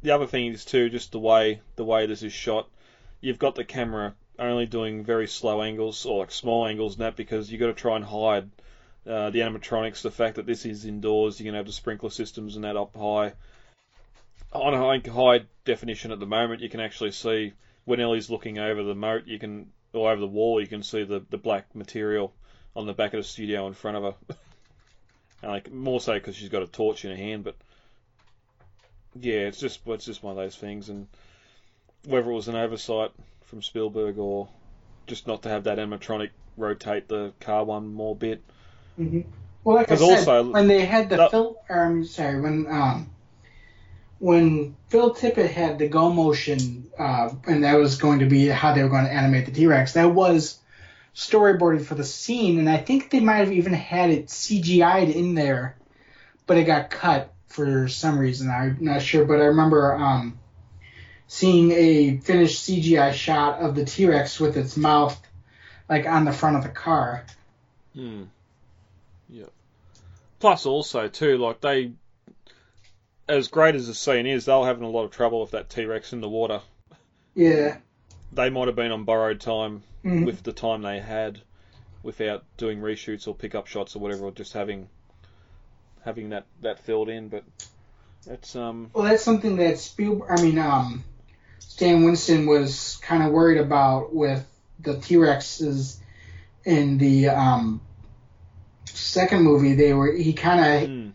the 0.00 0.12
other 0.12 0.28
thing 0.28 0.46
is 0.46 0.64
too, 0.64 0.90
just 0.90 1.10
the 1.10 1.18
way 1.18 1.60
the 1.74 1.84
way 1.84 2.06
this 2.06 2.22
is 2.22 2.32
shot. 2.32 2.68
You've 3.20 3.40
got 3.40 3.56
the 3.56 3.64
camera 3.64 4.14
only 4.38 4.66
doing 4.66 5.04
very 5.04 5.26
slow 5.26 5.60
angles 5.60 6.06
or 6.06 6.20
like 6.20 6.30
small 6.30 6.68
angles, 6.68 6.94
and 6.94 7.02
that 7.02 7.16
because 7.16 7.50
you've 7.50 7.60
got 7.60 7.66
to 7.66 7.74
try 7.74 7.96
and 7.96 8.04
hide 8.04 8.48
uh, 9.04 9.30
the 9.30 9.40
animatronics. 9.40 10.02
The 10.02 10.12
fact 10.12 10.36
that 10.36 10.46
this 10.46 10.64
is 10.64 10.84
indoors, 10.84 11.40
you're 11.40 11.46
going 11.46 11.54
to 11.54 11.58
have 11.58 11.66
the 11.66 11.72
sprinkler 11.72 12.10
systems 12.10 12.54
and 12.54 12.64
that 12.64 12.76
up 12.76 12.94
high. 12.94 13.32
On 14.52 14.72
a 14.72 14.78
high, 14.78 15.10
high 15.10 15.46
definition 15.64 16.12
at 16.12 16.20
the 16.20 16.26
moment, 16.26 16.60
you 16.60 16.68
can 16.68 16.78
actually 16.78 17.10
see 17.10 17.54
when 17.86 17.98
Ellie's 17.98 18.30
looking 18.30 18.60
over 18.60 18.84
the 18.84 18.94
moat, 18.94 19.26
you 19.26 19.40
can 19.40 19.72
or 19.92 20.10
over 20.10 20.20
the 20.20 20.26
wall, 20.26 20.60
you 20.60 20.66
can 20.66 20.82
see 20.82 21.04
the, 21.04 21.24
the 21.30 21.38
black 21.38 21.74
material 21.74 22.32
on 22.74 22.86
the 22.86 22.92
back 22.92 23.14
of 23.14 23.18
the 23.18 23.28
studio 23.28 23.66
in 23.66 23.74
front 23.74 23.96
of 23.96 24.02
her. 24.02 24.14
and 25.42 25.52
like 25.52 25.72
more 25.72 26.00
so 26.00 26.14
because 26.14 26.36
she's 26.36 26.48
got 26.48 26.62
a 26.62 26.66
torch 26.66 27.04
in 27.04 27.10
her 27.10 27.16
hand, 27.16 27.44
but 27.44 27.56
yeah, 29.14 29.40
it's 29.40 29.58
just 29.58 29.80
it's 29.86 30.04
just 30.04 30.22
one 30.22 30.32
of 30.32 30.36
those 30.36 30.56
things, 30.56 30.88
and 30.88 31.06
whether 32.06 32.30
it 32.30 32.34
was 32.34 32.48
an 32.48 32.56
oversight 32.56 33.10
from 33.44 33.62
Spielberg 33.62 34.18
or 34.18 34.48
just 35.06 35.26
not 35.26 35.42
to 35.42 35.48
have 35.48 35.64
that 35.64 35.78
animatronic 35.78 36.30
rotate 36.56 37.08
the 37.08 37.32
car 37.40 37.64
one 37.64 37.92
more 37.92 38.16
bit. 38.16 38.42
Well, 39.64 39.76
like 39.76 39.90
I 39.90 39.96
said, 39.96 40.04
also- 40.04 40.52
when 40.52 40.68
they 40.68 40.84
had 40.84 41.10
the. 41.10 41.28
Phil, 41.30 41.58
um, 41.68 42.04
sorry, 42.04 42.40
when 42.40 42.66
um, 42.68 43.10
when 44.22 44.76
Phil 44.88 45.12
Tippett 45.12 45.50
had 45.50 45.80
the 45.80 45.88
Go 45.88 46.12
Motion, 46.12 46.88
uh, 46.96 47.30
and 47.44 47.64
that 47.64 47.74
was 47.74 47.96
going 47.96 48.20
to 48.20 48.26
be 48.26 48.46
how 48.46 48.72
they 48.72 48.84
were 48.84 48.88
going 48.88 49.04
to 49.04 49.12
animate 49.12 49.46
the 49.46 49.52
T 49.52 49.66
Rex. 49.66 49.94
That 49.94 50.14
was 50.14 50.60
storyboarded 51.12 51.84
for 51.84 51.96
the 51.96 52.04
scene, 52.04 52.60
and 52.60 52.70
I 52.70 52.76
think 52.76 53.10
they 53.10 53.18
might 53.18 53.38
have 53.38 53.50
even 53.50 53.72
had 53.72 54.10
it 54.10 54.28
CGI'd 54.28 55.10
in 55.10 55.34
there, 55.34 55.76
but 56.46 56.56
it 56.56 56.64
got 56.64 56.88
cut 56.88 57.34
for 57.48 57.88
some 57.88 58.16
reason. 58.16 58.48
I'm 58.48 58.76
not 58.80 59.02
sure, 59.02 59.24
but 59.24 59.40
I 59.40 59.46
remember 59.46 59.92
um, 59.96 60.38
seeing 61.26 61.72
a 61.72 62.18
finished 62.18 62.62
CGI 62.62 63.12
shot 63.14 63.58
of 63.58 63.74
the 63.74 63.84
T 63.84 64.06
Rex 64.06 64.38
with 64.38 64.56
its 64.56 64.76
mouth 64.76 65.20
like 65.88 66.06
on 66.06 66.26
the 66.26 66.32
front 66.32 66.56
of 66.56 66.62
the 66.62 66.68
car. 66.68 67.24
Hmm. 67.92 68.22
Yeah. 69.28 69.46
Plus, 70.38 70.64
also 70.64 71.08
too, 71.08 71.38
like 71.38 71.60
they, 71.60 71.90
as 73.28 73.48
great 73.48 73.74
as 73.74 73.86
the 73.86 73.94
scene 73.94 74.26
is, 74.26 74.44
they 74.44 74.52
were 74.54 74.66
having 74.66 74.84
a 74.84 74.90
lot 74.90 75.04
of 75.04 75.10
trouble 75.10 75.40
with 75.40 75.52
that 75.52 75.70
T 75.70 75.84
Rex 75.84 76.12
in 76.12 76.20
the 76.20 76.28
water. 76.28 76.60
Yeah. 77.34 77.78
They 78.32 78.50
might 78.50 78.66
have 78.68 78.76
been 78.76 78.92
on 78.92 79.04
borrowed 79.04 79.40
time 79.40 79.82
Mhm. 80.04 80.26
with 80.26 80.42
the 80.42 80.52
time 80.52 80.82
they 80.82 81.00
had, 81.00 81.40
without 82.02 82.44
doing 82.56 82.80
reshoots 82.80 83.28
or 83.28 83.34
pickup 83.34 83.66
shots 83.66 83.94
or 83.94 84.00
whatever, 84.00 84.24
or 84.24 84.32
just 84.32 84.52
having 84.52 84.88
having 86.04 86.30
that 86.30 86.46
that 86.62 86.80
filled 86.80 87.08
in. 87.08 87.28
But 87.28 87.44
it's 88.26 88.56
um 88.56 88.90
Well, 88.92 89.04
that's 89.04 89.22
something 89.22 89.56
that 89.56 89.78
Spielberg, 89.78 90.28
I 90.30 90.42
mean, 90.42 90.58
um, 90.58 91.04
Stan 91.60 92.02
Winston 92.04 92.46
was 92.46 92.98
kind 93.02 93.22
of 93.22 93.32
worried 93.32 93.58
about 93.58 94.14
with 94.14 94.44
the 94.80 94.98
T 94.98 95.14
Rexes 95.16 95.98
in 96.64 96.98
the 96.98 97.28
um, 97.28 97.80
second 98.86 99.42
movie. 99.42 99.74
They 99.74 99.92
were 99.94 100.12
he 100.12 100.32
kind 100.32 100.82
of 100.82 100.88
hmm, 100.88 101.08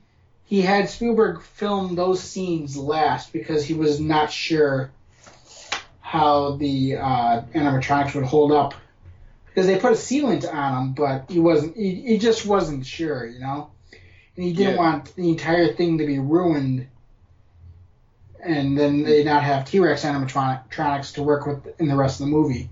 he 0.47 0.61
had 0.61 0.89
Spielberg 0.89 1.41
film 1.41 1.95
those 1.95 2.21
scenes 2.23 2.75
last 2.77 3.33
because 3.33 3.65
he 3.65 3.73
was 3.73 3.99
not 3.99 4.31
sure 4.31 4.91
how 5.99 6.55
the 6.55 6.95
uh, 6.95 7.41
animatronics 7.53 8.15
would 8.15 8.23
hold 8.23 8.53
up 8.53 8.73
because 9.47 9.67
they 9.67 9.77
put 9.77 9.91
a 9.91 9.95
sealant 9.95 10.51
on 10.51 10.73
them, 10.73 10.93
but 10.93 11.29
he 11.29 11.39
wasn't. 11.39 11.75
He, 11.75 11.95
he 11.95 12.17
just 12.17 12.45
wasn't 12.45 12.85
sure, 12.85 13.25
you 13.27 13.39
know. 13.39 13.71
And 14.37 14.45
he 14.45 14.53
didn't 14.53 14.75
Yeah. 14.75 14.77
want 14.77 15.15
the 15.15 15.29
entire 15.29 15.73
thing 15.73 15.97
to 15.97 16.05
be 16.05 16.17
ruined, 16.19 16.87
and 18.41 18.77
then 18.77 19.03
they 19.03 19.23
not 19.25 19.43
have 19.43 19.65
T 19.69 19.79
Rex 19.79 20.03
animatronics 20.03 21.15
to 21.15 21.23
work 21.23 21.45
with 21.45 21.79
in 21.79 21.87
the 21.89 21.95
rest 21.95 22.21
of 22.21 22.27
the 22.27 22.31
movie. 22.31 22.69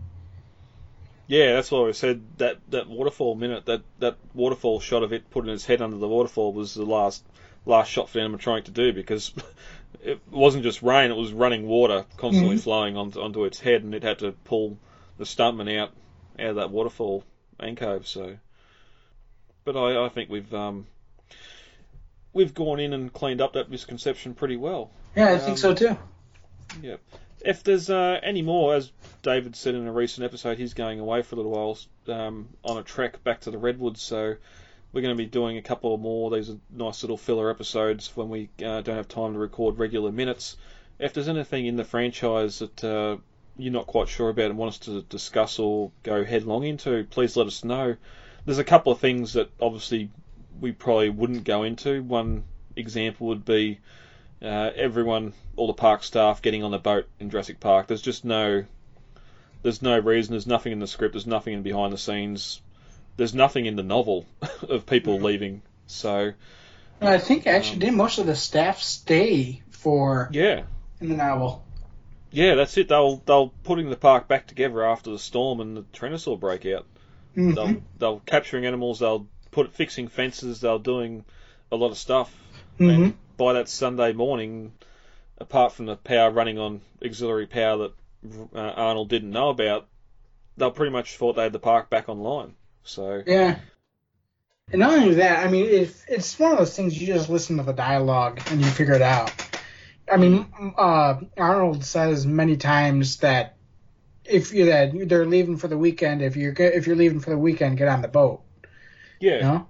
yeah, 1.27 1.53
that's 1.55 1.71
what 1.71 1.89
I 1.89 1.91
said 1.91 2.21
that 2.37 2.57
that 2.69 2.87
waterfall 2.87 3.35
minute, 3.35 3.65
that 3.65 3.81
that 3.99 4.15
waterfall 4.33 4.79
shot 4.79 5.03
of 5.03 5.11
it 5.11 5.29
putting 5.31 5.51
its 5.51 5.65
head 5.65 5.81
under 5.81 5.97
the 5.97 6.07
waterfall 6.07 6.53
was 6.53 6.73
the 6.75 6.85
last 6.85 7.25
last 7.65 7.89
shot 7.91 8.09
for 8.09 8.19
the 8.19 8.23
animatronic 8.25 8.65
to 8.65 8.71
do 8.71 8.93
because 8.93 9.33
it 10.03 10.19
wasn't 10.31 10.63
just 10.63 10.81
rain; 10.81 11.11
it 11.11 11.15
was 11.17 11.33
running 11.33 11.67
water 11.67 12.05
constantly 12.17 12.55
Mhm. 12.57 12.61
flowing 12.61 12.97
onto, 12.97 13.21
onto 13.21 13.45
its 13.45 13.59
head, 13.59 13.83
and 13.83 13.93
it 13.95 14.03
had 14.03 14.19
to 14.19 14.31
pull 14.43 14.77
the 15.17 15.23
stuntman 15.25 15.77
out 15.79 15.91
out 16.39 16.49
of 16.49 16.55
that 16.57 16.69
waterfall 16.71 17.23
cove. 17.77 18.07
So, 18.07 18.37
but 19.63 19.75
I, 19.77 20.05
I 20.05 20.09
think 20.09 20.29
we've 20.29 20.53
um, 20.53 20.85
we've 22.33 22.53
gone 22.53 22.79
in 22.79 22.93
and 22.93 23.11
cleaned 23.11 23.41
up 23.41 23.53
that 23.53 23.69
misconception 23.69 24.33
pretty 24.33 24.57
well. 24.57 24.91
Yeah, 25.15 25.31
I 25.31 25.37
think 25.37 25.51
Um, 25.51 25.57
so 25.57 25.73
too. 25.73 25.97
Yep. 26.81 26.99
If 27.45 27.63
there's 27.63 27.89
uh, 27.89 28.19
any 28.23 28.41
more, 28.41 28.73
as 28.73 28.91
David 29.21 29.55
said 29.55 29.75
in 29.75 29.87
a 29.87 29.91
recent 29.91 30.25
episode, 30.25 30.57
he's 30.57 30.73
going 30.73 30.99
away 30.99 31.21
for 31.21 31.35
a 31.35 31.37
little 31.37 31.51
while 31.51 31.77
um, 32.13 32.49
on 32.63 32.77
a 32.77 32.83
trek 32.83 33.23
back 33.23 33.41
to 33.41 33.51
the 33.51 33.57
Redwoods. 33.57 34.01
So 34.01 34.35
we're 34.95 35.01
going 35.01 35.15
to 35.15 35.21
be 35.21 35.29
doing 35.29 35.57
a 35.57 35.61
couple 35.61 35.97
more. 35.97 36.31
These 36.31 36.49
are 36.49 36.57
nice 36.71 37.03
little 37.03 37.17
filler 37.17 37.49
episodes 37.49 38.15
when 38.15 38.29
we 38.29 38.47
uh, 38.63 38.79
don't 38.79 38.95
have 38.95 39.09
time 39.09 39.33
to 39.33 39.39
record 39.39 39.77
regular 39.77 40.09
minutes. 40.09 40.55
If 40.99 41.13
there's 41.13 41.27
anything 41.27 41.65
in 41.65 41.75
the 41.75 41.83
franchise 41.83 42.59
that 42.59 42.81
uh, 42.81 43.17
you're 43.57 43.73
not 43.73 43.87
quite 43.87 44.07
sure 44.07 44.29
about 44.29 44.51
and 44.51 44.57
want 44.57 44.69
us 44.69 44.77
to 44.79 45.01
discuss 45.01 45.59
or 45.59 45.91
go 46.03 46.23
headlong 46.23 46.63
into, 46.63 47.03
please 47.09 47.35
let 47.35 47.45
us 47.45 47.65
know. 47.65 47.97
There's 48.45 48.57
a 48.57 48.63
couple 48.63 48.93
of 48.93 48.99
things 48.99 49.33
that 49.33 49.51
obviously 49.59 50.11
we 50.61 50.71
probably 50.71 51.09
wouldn't 51.09 51.43
go 51.43 51.63
into. 51.63 52.01
One 52.01 52.45
example 52.77 53.27
would 53.27 53.43
be 53.43 53.81
uh, 54.41 54.71
everyone, 54.77 55.33
all 55.57 55.67
the 55.67 55.73
park 55.73 56.03
staff 56.03 56.41
getting 56.41 56.63
on 56.63 56.71
the 56.71 56.79
boat 56.79 57.05
in 57.19 57.29
Jurassic 57.29 57.59
Park. 57.59 57.87
There's 57.87 58.01
just 58.01 58.23
no, 58.23 58.63
there's 59.61 59.81
no 59.81 59.99
reason. 59.99 60.31
There's 60.31 60.47
nothing 60.47 60.71
in 60.71 60.79
the 60.79 60.87
script. 60.87 61.15
There's 61.15 61.27
nothing 61.27 61.53
in 61.53 61.63
behind 61.63 61.91
the 61.91 61.97
scenes. 61.97 62.61
There's 63.17 63.33
nothing 63.33 63.65
in 63.65 63.75
the 63.75 63.83
novel 63.83 64.25
of 64.69 64.85
people 64.85 65.19
leaving. 65.19 65.61
So 65.87 66.33
And 66.99 67.09
I 67.09 67.17
think 67.17 67.47
actually 67.47 67.79
did 67.79 67.93
most 67.93 68.17
of 68.19 68.25
the 68.25 68.35
staff 68.35 68.81
stay 68.81 69.61
for 69.69 70.29
yeah, 70.31 70.63
in 70.99 71.09
the 71.09 71.15
novel. 71.15 71.63
yeah, 72.31 72.55
that's 72.55 72.77
it. 72.77 72.87
They'll 72.89 73.17
they'll 73.25 73.49
putting 73.63 73.89
the 73.89 73.95
park 73.97 74.27
back 74.27 74.47
together 74.47 74.83
after 74.85 75.11
the 75.11 75.19
storm 75.19 75.59
and 75.61 75.77
the 75.77 75.83
Tyrannosaur 75.93 76.39
breakout. 76.39 76.85
Mhm. 77.35 77.55
They'll 77.55 77.83
they'll 77.97 78.19
capturing 78.21 78.65
animals. 78.65 78.99
They'll 78.99 79.27
put 79.51 79.73
fixing 79.73 80.07
fences. 80.07 80.61
They'll 80.61 80.79
doing 80.79 81.23
a 81.71 81.75
lot 81.75 81.91
of 81.91 81.97
stuff. 81.97 82.33
Mhm. 82.79 82.95
And 82.95 83.13
by 83.37 83.53
that 83.53 83.69
Sunday 83.69 84.13
morning, 84.13 84.73
apart 85.37 85.73
from 85.73 85.85
the 85.85 85.95
power 85.95 86.31
running 86.31 86.57
on 86.57 86.81
auxiliary 87.03 87.47
power 87.47 87.77
that 87.77 87.93
uh, 88.55 88.73
Arnold 88.75 89.09
didn't 89.09 89.31
know 89.31 89.49
about, 89.49 89.87
they'll 90.57 90.71
pretty 90.71 90.91
much 90.91 91.17
thought 91.17 91.35
they 91.35 91.43
had 91.43 91.53
the 91.53 91.59
park 91.59 91.89
back 91.89 92.09
online. 92.09 92.55
So 92.85 93.21
Yeah. 93.25 93.59
And 94.71 94.79
not 94.79 94.93
only 94.97 95.15
that, 95.15 95.45
I 95.45 95.51
mean, 95.51 95.65
if 95.65 96.05
it's 96.07 96.39
one 96.39 96.53
of 96.53 96.57
those 96.57 96.75
things 96.75 96.99
you 96.99 97.07
just 97.07 97.29
listen 97.29 97.57
to 97.57 97.63
the 97.63 97.73
dialogue 97.73 98.41
and 98.47 98.61
you 98.61 98.67
figure 98.67 98.93
it 98.93 99.01
out. 99.01 99.31
I 100.11 100.17
mean, 100.17 100.47
uh, 100.77 101.19
Arnold 101.37 101.83
says 101.83 102.25
many 102.25 102.57
times 102.57 103.17
that 103.17 103.57
if 104.23 104.53
you 104.53 104.65
that 104.65 104.91
they're 105.07 105.25
leaving 105.25 105.57
for 105.57 105.67
the 105.67 105.77
weekend, 105.77 106.21
if 106.21 106.35
you're 106.35 106.53
if 106.53 106.87
you're 106.87 106.95
leaving 106.95 107.19
for 107.19 107.31
the 107.31 107.37
weekend, 107.37 107.77
get 107.77 107.87
on 107.87 108.01
the 108.01 108.07
boat. 108.07 108.41
yeah, 109.19 109.35
You 109.35 109.41
know? 109.41 109.67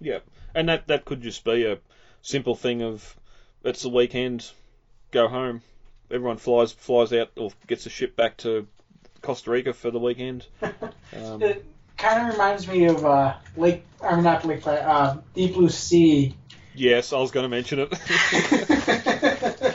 yeah, 0.00 0.18
and 0.54 0.68
that 0.68 0.86
that 0.88 1.04
could 1.04 1.22
just 1.22 1.44
be 1.44 1.64
a 1.64 1.78
simple 2.22 2.54
thing 2.54 2.82
of 2.82 3.16
it's 3.64 3.82
the 3.82 3.88
weekend, 3.88 4.50
go 5.10 5.28
home. 5.28 5.62
Everyone 6.10 6.36
flies 6.36 6.72
flies 6.72 7.12
out 7.12 7.32
or 7.36 7.50
gets 7.66 7.86
a 7.86 7.90
ship 7.90 8.16
back 8.16 8.36
to 8.38 8.66
Costa 9.22 9.50
Rica 9.50 9.72
for 9.72 9.90
the 9.90 9.98
weekend. 9.98 10.46
Um, 11.16 11.40
It 11.42 11.64
kind 12.06 12.26
of 12.28 12.34
reminds 12.34 12.68
me 12.68 12.84
of 12.86 13.04
uh, 13.04 13.34
Lake. 13.56 13.84
I'm 14.02 14.22
not 14.22 14.44
Lake. 14.44 14.66
Uh, 14.66 15.16
Deep 15.34 15.54
Blue 15.54 15.68
Sea. 15.68 16.34
yes, 16.74 17.12
I 17.12 17.18
was 17.18 17.30
going 17.30 17.44
to 17.44 17.48
mention 17.48 17.80
it. 17.80 17.92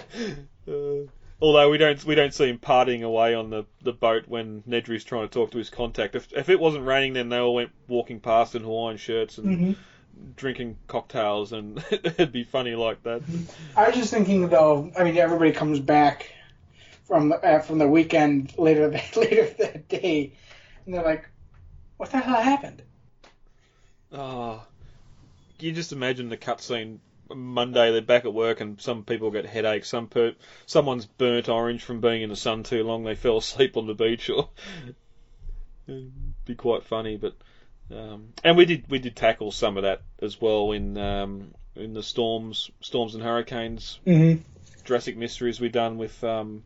Uh, 0.68 1.08
although 1.42 1.72
we 1.72 1.80
don't 1.80 2.06
we 2.06 2.14
don't 2.14 2.36
see 2.36 2.48
him 2.48 2.60
partying 2.60 3.02
away 3.02 3.34
on 3.34 3.50
the, 3.50 3.66
the 3.82 3.92
boat 3.92 4.28
when 4.28 4.62
Nedry's 4.62 5.04
trying 5.04 5.28
to 5.28 5.34
talk 5.34 5.50
to 5.52 5.58
his 5.58 5.72
contact. 5.72 6.16
If 6.16 6.32
if 6.34 6.50
it 6.50 6.60
wasn't 6.60 6.86
raining, 6.86 7.14
then 7.14 7.30
they 7.30 7.38
all 7.38 7.56
went 7.56 7.72
walking 7.88 8.20
past 8.20 8.54
in 8.54 8.62
Hawaiian 8.62 8.98
shirts 8.98 9.40
and 9.40 9.48
Mhm. 9.48 9.76
drinking 10.36 10.78
cocktails, 10.88 11.52
and 11.52 11.84
it'd 11.92 12.32
be 12.32 12.44
funny 12.44 12.76
like 12.76 13.02
that. 13.04 13.24
I 13.76 13.88
was 13.88 13.96
just 13.96 14.12
thinking 14.12 14.50
though. 14.50 14.92
I 14.96 15.04
mean, 15.04 15.18
everybody 15.18 15.52
comes 15.52 15.80
back 15.80 16.32
from 17.06 17.30
the, 17.30 17.38
uh, 17.44 17.60
from 17.60 17.80
the 17.80 17.88
weekend 17.88 18.56
later 18.60 18.88
that 18.92 19.16
later 19.18 19.48
that 19.58 19.88
day, 19.90 20.34
and 20.86 20.94
they're 20.94 21.04
like, 21.04 21.28
"What 22.02 22.10
the 22.10 22.18
hell 22.18 22.42
happened?" 22.42 22.82
Oh, 24.12 24.66
you 25.60 25.72
just 25.72 25.92
imagine 25.92 26.30
the 26.30 26.36
cutscene. 26.36 26.98
Monday 27.30 27.92
they're 27.92 28.02
back 28.02 28.26
at 28.26 28.34
work 28.34 28.60
and 28.60 28.82
some 28.82 29.04
people 29.04 29.30
get 29.30 29.46
headaches. 29.46 29.90
Some 29.90 30.08
per- 30.08 30.34
someone's 30.66 31.06
burnt 31.06 31.48
orange 31.48 31.84
from 31.84 32.02
being 32.02 32.24
in 32.24 32.30
the 32.30 32.36
sun 32.36 32.64
too 32.64 32.84
long. 32.84 33.04
They 33.04 33.14
fell 33.14 33.38
asleep 33.46 33.78
on 33.78 33.86
the 33.86 33.94
beach 33.94 34.32
or 34.32 34.50
it'd 35.88 36.12
be 36.46 36.56
quite 36.56 36.86
funny. 36.86 37.18
But 37.18 37.36
um, 37.92 38.34
and 38.44 38.58
we 38.58 38.66
did 38.66 38.90
we 38.90 38.98
did 38.98 39.16
tackle 39.16 39.52
some 39.52 39.78
of 39.78 39.84
that 39.84 40.02
as 40.24 40.42
well 40.42 40.72
in 40.72 40.98
um, 40.98 41.54
in 41.76 41.94
the 41.94 42.02
storms 42.02 42.72
storms 42.82 43.14
and 43.14 43.24
hurricanes 43.24 44.00
Mm-hmm. 44.08 44.42
Jurassic 44.86 45.18
Mysteries 45.18 45.62
we 45.62 45.70
done 45.70 46.00
with 46.00 46.24
um, 46.24 46.64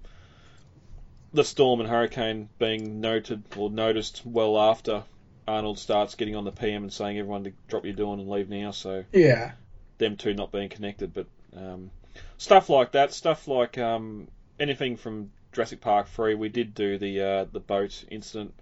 the 1.33 1.43
storm 1.43 1.81
and 1.81 1.89
hurricane 1.89 2.47
being 2.57 3.01
noted 3.01 3.43
or 3.57 3.69
noticed 3.69 4.25
well 4.25 4.57
after 4.57 5.03
Arnold 5.47 5.77
starts 5.79 6.15
getting 6.15 6.35
on 6.35 6.43
the 6.43 6.51
PM 6.51 6.83
and 6.83 6.91
saying 6.93 7.17
everyone 7.17 7.43
to 7.43 7.53
drop 7.67 7.85
your 7.85 7.93
doing 7.93 8.19
and 8.19 8.29
leave 8.29 8.49
now. 8.49 8.71
So 8.71 9.05
Yeah. 9.13 9.51
them 9.97 10.17
two 10.17 10.33
not 10.33 10.51
being 10.51 10.69
connected, 10.69 11.13
but 11.13 11.27
um, 11.55 11.91
stuff 12.37 12.69
like 12.69 12.93
that, 12.93 13.13
stuff 13.13 13.47
like 13.47 13.77
um, 13.77 14.27
anything 14.59 14.97
from 14.97 15.31
Jurassic 15.51 15.81
Park 15.81 16.07
three. 16.07 16.35
We 16.35 16.49
did 16.49 16.73
do 16.73 16.97
the 16.97 17.21
uh, 17.21 17.45
the 17.51 17.59
boat 17.59 18.03
incident 18.09 18.53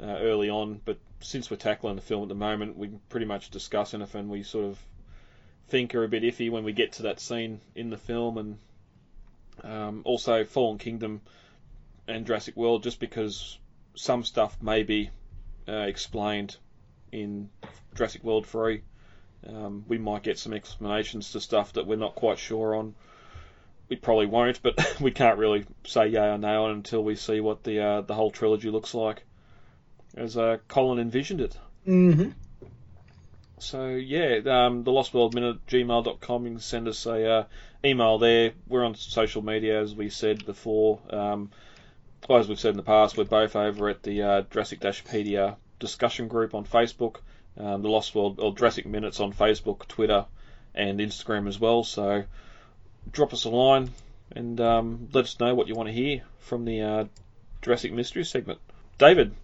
uh, 0.00 0.06
early 0.06 0.48
on, 0.50 0.80
but 0.84 0.98
since 1.20 1.50
we're 1.50 1.56
tackling 1.56 1.96
the 1.96 2.02
film 2.02 2.22
at 2.22 2.28
the 2.28 2.34
moment, 2.34 2.76
we 2.76 2.88
can 2.88 3.00
pretty 3.08 3.26
much 3.26 3.50
discuss 3.50 3.94
anything 3.94 4.28
we 4.28 4.42
sort 4.42 4.66
of 4.66 4.78
think 5.68 5.94
are 5.94 6.04
a 6.04 6.08
bit 6.08 6.22
iffy 6.22 6.50
when 6.50 6.64
we 6.64 6.72
get 6.72 6.92
to 6.92 7.02
that 7.04 7.20
scene 7.20 7.60
in 7.74 7.90
the 7.90 7.96
film, 7.96 8.38
and 8.38 8.58
um, 9.62 10.02
also 10.04 10.44
Fallen 10.44 10.78
Kingdom 10.78 11.20
and 12.08 12.26
Jurassic 12.26 12.56
World, 12.56 12.82
just 12.82 13.00
because 13.00 13.58
some 13.94 14.24
stuff 14.24 14.60
may 14.60 14.82
be 14.82 15.10
uh, 15.68 15.72
explained 15.72 16.56
in 17.12 17.48
Jurassic 17.94 18.24
World 18.24 18.46
three. 18.46 18.82
Um, 19.46 19.84
we 19.88 19.98
might 19.98 20.22
get 20.22 20.38
some 20.38 20.52
explanations 20.52 21.32
to 21.32 21.40
stuff 21.40 21.74
that 21.74 21.86
we're 21.86 21.96
not 21.96 22.14
quite 22.14 22.38
sure 22.38 22.74
on. 22.74 22.94
We 23.88 23.96
probably 23.96 24.26
won't, 24.26 24.62
but 24.62 24.96
we 25.00 25.10
can't 25.10 25.38
really 25.38 25.66
say 25.84 26.08
yay 26.08 26.30
or 26.30 26.38
nay 26.38 26.54
on 26.54 26.70
until 26.70 27.04
we 27.04 27.16
see 27.16 27.40
what 27.40 27.62
the 27.62 27.80
uh, 27.80 28.00
the 28.00 28.14
whole 28.14 28.30
trilogy 28.30 28.70
looks 28.70 28.94
like, 28.94 29.22
as 30.16 30.36
uh, 30.36 30.58
Colin 30.68 30.98
envisioned 30.98 31.40
it. 31.40 31.58
Mm-hmm. 31.86 32.30
So 33.58 33.88
yeah, 33.88 34.40
um, 34.46 34.84
the 34.84 34.92
Lost 34.92 35.14
World 35.14 35.34
Minute 35.34 35.66
gmail.com. 35.66 36.44
You 36.44 36.52
can 36.52 36.60
send 36.60 36.88
us 36.88 37.06
a 37.06 37.30
uh, 37.30 37.44
email 37.84 38.18
there. 38.18 38.52
We're 38.66 38.84
on 38.84 38.94
social 38.94 39.42
media, 39.42 39.80
as 39.80 39.94
we 39.94 40.08
said 40.10 40.44
before. 40.44 41.00
Um, 41.10 41.50
as 42.30 42.48
we've 42.48 42.58
said 42.58 42.70
in 42.70 42.76
the 42.76 42.82
past, 42.82 43.16
we're 43.16 43.24
both 43.24 43.54
over 43.54 43.88
at 43.88 44.02
the 44.02 44.22
uh, 44.22 44.42
Jurassic 44.50 44.80
Pedia 44.80 45.56
discussion 45.78 46.28
group 46.28 46.54
on 46.54 46.64
Facebook, 46.64 47.16
um, 47.58 47.82
the 47.82 47.88
Lost 47.88 48.14
World 48.14 48.40
or 48.40 48.54
Jurassic 48.54 48.86
Minutes 48.86 49.20
on 49.20 49.32
Facebook, 49.32 49.86
Twitter, 49.86 50.26
and 50.74 51.00
Instagram 51.00 51.46
as 51.46 51.60
well. 51.60 51.84
So 51.84 52.24
drop 53.10 53.32
us 53.32 53.44
a 53.44 53.50
line 53.50 53.90
and 54.34 54.60
um, 54.60 55.08
let 55.12 55.24
us 55.24 55.38
know 55.38 55.54
what 55.54 55.68
you 55.68 55.74
want 55.74 55.88
to 55.88 55.94
hear 55.94 56.22
from 56.38 56.64
the 56.64 56.80
uh, 56.80 57.04
Jurassic 57.62 57.92
Mystery 57.92 58.24
segment. 58.24 58.58
David, 58.98 59.34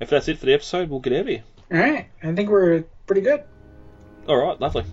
if 0.00 0.10
that's 0.10 0.28
it 0.28 0.38
for 0.38 0.46
the 0.46 0.54
episode, 0.54 0.88
we'll 0.88 1.00
get 1.00 1.12
out 1.12 1.20
of 1.20 1.26
here. 1.26 1.42
All 1.72 1.78
right. 1.78 2.08
I 2.22 2.34
think 2.34 2.50
we're 2.50 2.84
pretty 3.06 3.22
good. 3.22 3.42
All 4.28 4.36
right, 4.36 4.60
lovely. 4.60 4.84